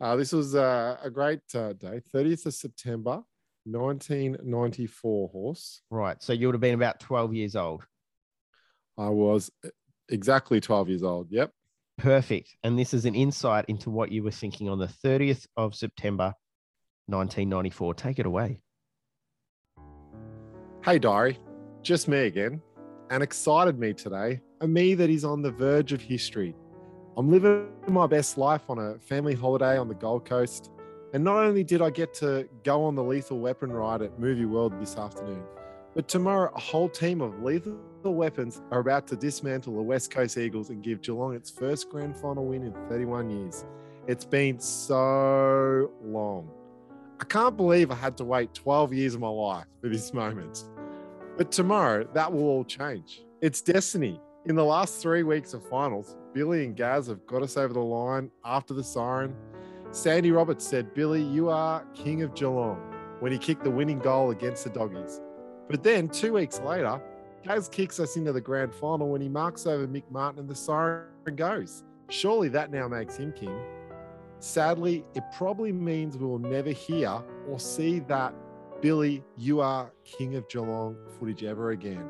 [0.00, 3.22] Uh, this was uh, a great uh, day, 30th of September,
[3.64, 5.28] 1994.
[5.28, 5.82] Horse.
[5.90, 7.84] Right, so you would have been about 12 years old.
[8.96, 9.50] I was
[10.08, 11.30] exactly 12 years old.
[11.30, 11.50] Yep.
[11.98, 12.56] Perfect.
[12.62, 16.32] And this is an insight into what you were thinking on the 30th of September,
[17.06, 17.94] 1994.
[17.94, 18.60] Take it away.
[20.84, 21.38] Hey, diary,
[21.82, 22.60] just me again.
[23.10, 26.54] And excited me today, a me that is on the verge of history.
[27.16, 30.70] I'm living my best life on a family holiday on the Gold Coast.
[31.12, 34.46] And not only did I get to go on the Lethal Weapon ride at Movie
[34.46, 35.44] World this afternoon,
[35.94, 40.36] but tomorrow a whole team of lethal weapons are about to dismantle the West Coast
[40.36, 43.64] Eagles and give Geelong its first grand final win in 31 years.
[44.08, 46.50] It's been so long.
[47.20, 50.64] I can't believe I had to wait 12 years of my life for this moment.
[51.36, 53.24] But tomorrow, that will all change.
[53.40, 54.20] It's destiny.
[54.46, 57.80] In the last three weeks of finals, Billy and Gaz have got us over the
[57.80, 59.34] line after the siren.
[59.92, 62.80] Sandy Roberts said, Billy, you are king of Geelong
[63.20, 65.20] when he kicked the winning goal against the doggies.
[65.68, 67.00] But then two weeks later,
[67.46, 70.54] Gaz kicks us into the grand final when he marks over Mick Martin and the
[70.54, 71.84] siren goes.
[72.08, 73.56] Surely that now makes him king.
[74.44, 78.34] Sadly, it probably means we will never hear or see that
[78.82, 82.06] Billy, you are king of Geelong footage ever again.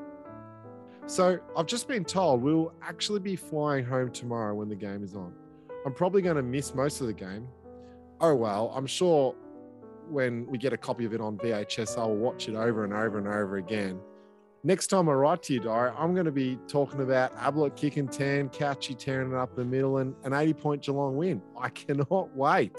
[1.06, 5.04] So I've just been told we will actually be flying home tomorrow when the game
[5.04, 5.32] is on.
[5.86, 7.46] I'm probably going to miss most of the game.
[8.20, 9.36] Oh well, I'm sure
[10.08, 13.16] when we get a copy of it on VHS, I'll watch it over and over
[13.16, 14.00] and over again.
[14.66, 18.08] Next time I write to you, Diary, I'm going to be talking about Ablett kicking
[18.08, 21.42] 10, Couchy tearing it up the middle, and an 80 point Geelong win.
[21.58, 22.74] I cannot wait.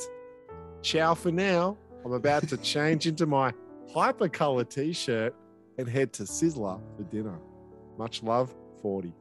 [0.82, 1.78] Ciao for now.
[2.04, 3.54] I'm about to change into my
[3.94, 5.36] hypercolor t shirt
[5.78, 7.38] and head to Sizzler for dinner.
[8.00, 9.14] Much love, Foordy.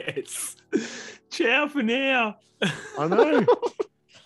[0.00, 0.56] yes.
[1.30, 2.36] Ciao for now.
[2.98, 3.46] I know.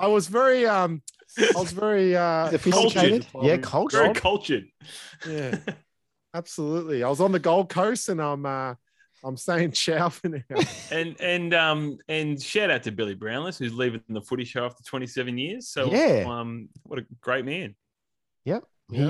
[0.01, 1.03] I was very, um,
[1.39, 3.27] I was very, uh, Sophisticated?
[3.31, 3.45] cultured.
[3.47, 4.17] Yeah, Very cultured.
[4.17, 4.65] cultured.
[5.29, 5.59] Yeah,
[6.35, 7.03] absolutely.
[7.03, 8.74] I was on the Gold Coast and I'm, uh,
[9.24, 10.41] I'm saying ciao for now.
[10.91, 14.82] and and um and shout out to Billy Brownless who's leaving the footy show after
[14.85, 15.68] 27 years.
[15.68, 16.26] So Yeah.
[16.28, 17.74] um what a great man.
[18.45, 18.59] He He,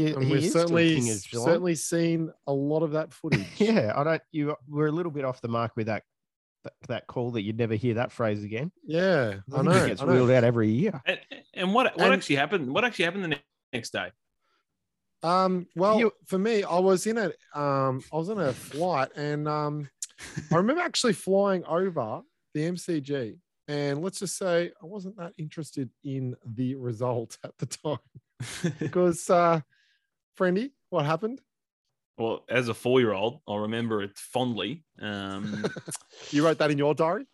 [0.07, 1.47] Yep, and he we've is certainly king of Geelong.
[1.47, 3.45] certainly seen a lot of that footage.
[3.59, 4.23] Yeah, I don't.
[4.31, 6.05] You we're a little bit off the mark with that
[6.63, 8.71] that, that call that you'd never hear that phrase again.
[8.87, 9.71] yeah, I think know.
[9.73, 10.13] it gets I know.
[10.13, 11.03] wheeled out every year.
[11.05, 11.19] And,
[11.55, 12.73] and what what And- actually happened?
[12.73, 14.13] What actually happened the ne- next day?
[15.25, 19.09] Um, well, You- for me, I was in a um, I was on a flight,
[19.17, 19.89] and um,
[20.53, 22.21] I remember actually flying over
[22.53, 27.67] the MCG, and let's just say I wasn't that interested in the result at the
[27.67, 29.61] time because, uh,
[30.39, 31.41] friendy, what happened?
[32.19, 34.85] well, as a four year old, I remember it fondly.
[35.01, 35.65] Um,
[36.31, 37.27] You wrote that in your diary?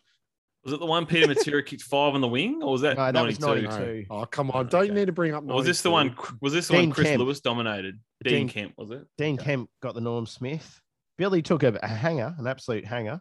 [0.63, 3.11] Was it the one Peter Matera kicked five on the wing, or was that No,
[3.11, 3.67] that was 92?
[3.67, 4.05] 92.
[4.11, 4.57] Oh, come on!
[4.57, 4.89] Oh, Don't okay.
[4.89, 5.43] you need to bring up?
[5.47, 6.15] Or was this the one?
[6.39, 7.19] Was this the Dean one Chris Kemp.
[7.19, 7.99] Lewis dominated?
[8.23, 9.05] Dean, Dean- Kemp was it?
[9.17, 9.43] Dean Okay.
[9.45, 10.79] Kemp got the Norm Smith.
[11.17, 13.19] Billy took a, a hanger, an absolute hanger,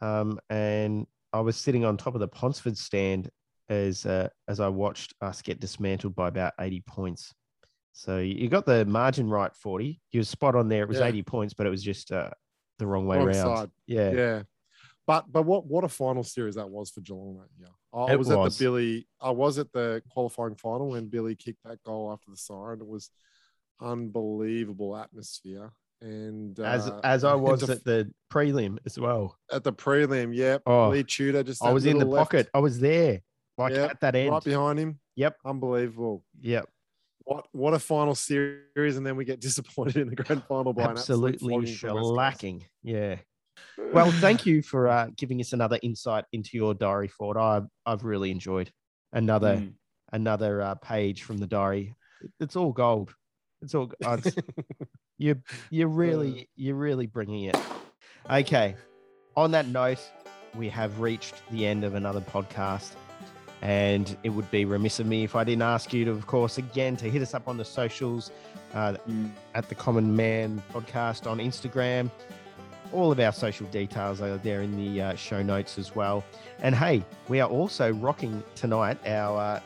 [0.00, 3.30] um, and I was sitting on top of the Ponsford stand
[3.68, 7.32] as uh, as I watched us get dismantled by about eighty points.
[7.94, 10.00] So you got the margin right, Foordy.
[10.10, 10.82] You were spot on there.
[10.82, 11.06] It was Yeah.
[11.06, 12.30] eighty points, but it was just uh,
[12.78, 13.56] the wrong way Wrong around.
[13.56, 13.70] side.
[13.86, 14.10] Yeah.
[14.12, 14.42] Yeah.
[15.06, 17.68] But but what what a final series that was for Geelong that year.
[17.92, 19.06] I It was, at the Billy.
[19.20, 22.80] I was at the qualifying final when Billy kicked that goal after the siren.
[22.80, 23.10] It was
[23.80, 25.72] unbelievable atmosphere.
[26.00, 29.36] And As uh, as I was at the prelim as well.
[29.52, 30.62] at the prelim, yep.
[30.66, 32.48] Oh, Lee Tudor just I was in the left, pocket.
[32.54, 33.20] I was there,
[33.58, 34.30] like Yep, at that end.
[34.32, 34.98] right behind him.
[35.16, 35.36] Yep.
[35.44, 36.24] Unbelievable.
[36.40, 36.68] Yep.
[37.24, 40.84] What what a final series, and then we get disappointed in the grand final by
[40.84, 41.94] an absolute Absolutely West Coast.
[41.94, 42.62] shellacking.
[42.82, 43.16] Yeah.
[43.92, 47.36] Well, thank you for uh, giving us another insight into your diary, Foord.
[47.36, 48.70] I, I've really enjoyed
[49.12, 49.72] another Mm.
[50.12, 51.94] another uh, page from the diary.
[52.40, 53.14] It's all gold.
[53.62, 53.90] It's all.
[54.04, 54.34] uh, it's-
[55.18, 55.36] you
[55.70, 57.56] you're really you're really bringing it.
[58.30, 58.74] Okay.
[59.36, 60.00] On that note,
[60.54, 62.92] we have reached the end of another podcast,
[63.62, 66.58] and it would be remiss of me if I didn't ask you to, of course,
[66.58, 68.30] again to hit us up on the socials.
[68.74, 68.96] Uh,
[69.54, 72.10] at the Common Man podcast on Instagram.
[72.92, 76.22] All of our social details are there in the uh, show notes as well.
[76.60, 79.60] And hey, we are also rocking tonight our uh,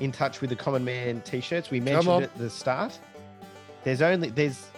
[0.00, 1.70] In Touch with the Common Man t-shirts.
[1.70, 2.98] We mentioned at the start.
[3.84, 4.68] There's only there's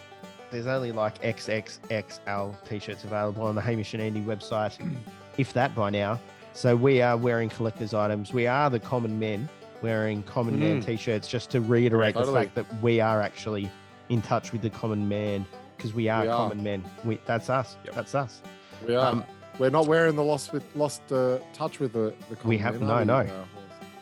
[0.51, 4.77] there's only like XXXL t-shirts available on the Hamish and Andy website,
[5.39, 6.19] if that by now.
[6.55, 8.33] So we are wearing collector's items.
[8.33, 9.49] We are the common men
[9.83, 10.87] wearing common man Mm.
[10.87, 13.71] t-shirts just to reiterate the fact that we are actually
[14.09, 15.47] in touch with the common man
[15.81, 16.37] because we are We are.
[16.37, 16.85] common men.
[17.05, 17.79] We, that's us.
[17.87, 17.95] Yep.
[17.95, 18.43] That's us.
[18.87, 19.07] We are.
[19.13, 19.25] Um,
[19.59, 22.13] We're not wearing the lost with lost uh, touch with the.
[22.29, 23.45] the We have- man, no, are no.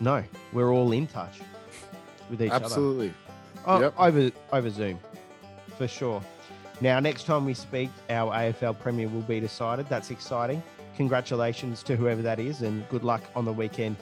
[0.01, 1.39] No, we're all in touch
[2.31, 2.65] with each other.
[2.65, 3.13] Absolutely.
[3.67, 3.95] Oh, Yep.
[3.99, 4.99] over over Zoom,
[5.77, 6.21] for sure.
[6.81, 9.89] Now, next time we speak, our AFL Premier will be decided.
[9.89, 10.63] That's exciting.
[10.97, 13.97] Congratulations to whoever that is, and good luck on the weekend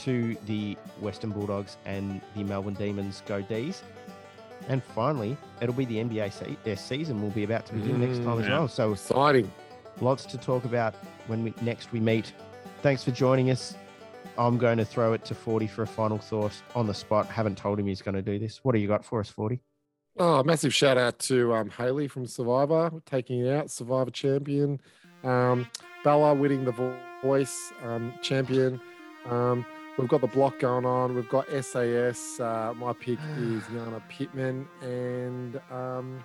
[0.00, 3.22] to the Western Bulldogs and the Melbourne Demons.
[3.26, 3.82] Go D's!
[4.68, 8.18] And finally, it'll be the NBA se- uh, season will be about to begin next
[8.24, 8.68] time as Mm, well.
[8.68, 9.50] So Exciting.
[10.00, 10.94] lots to talk about
[11.26, 12.32] when we next we meet.
[12.82, 13.76] Thanks for joining us.
[14.38, 17.26] I'm going to throw it to Foordy for a final thought on the spot.
[17.26, 18.60] Haven't told him he's going to do this.
[18.62, 19.60] What do you got for us, Foordy?
[20.18, 24.80] Oh, massive shout out to um, Haley from Survivor taking it out, Survivor champion.
[25.24, 25.66] Um,
[26.04, 28.80] Bella winning the voice um, champion.
[29.28, 29.64] Um,
[29.98, 31.14] we've got the block going on.
[31.14, 32.40] We've got SAS.
[32.40, 34.68] Uh, my pick is Jana Pittman.
[34.82, 36.24] And um,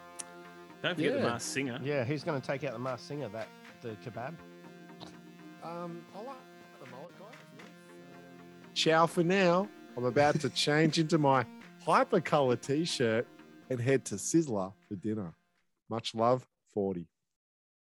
[0.84, 1.26] Don't forget the Yeah.
[1.26, 1.80] masked singer.
[1.84, 3.30] Yeah, who's going to take out the masked singer?
[3.30, 3.47] That
[3.82, 4.36] the kebab.
[5.63, 6.38] um, I like
[6.84, 7.26] the mullet guy.
[8.74, 9.68] Ciao for now.
[9.95, 11.45] I'm about to change into my
[11.88, 13.28] hypercolor t shirt
[13.70, 15.34] and head to Sizzler for dinner.
[15.89, 16.45] Much love,
[16.76, 17.05] Foordy.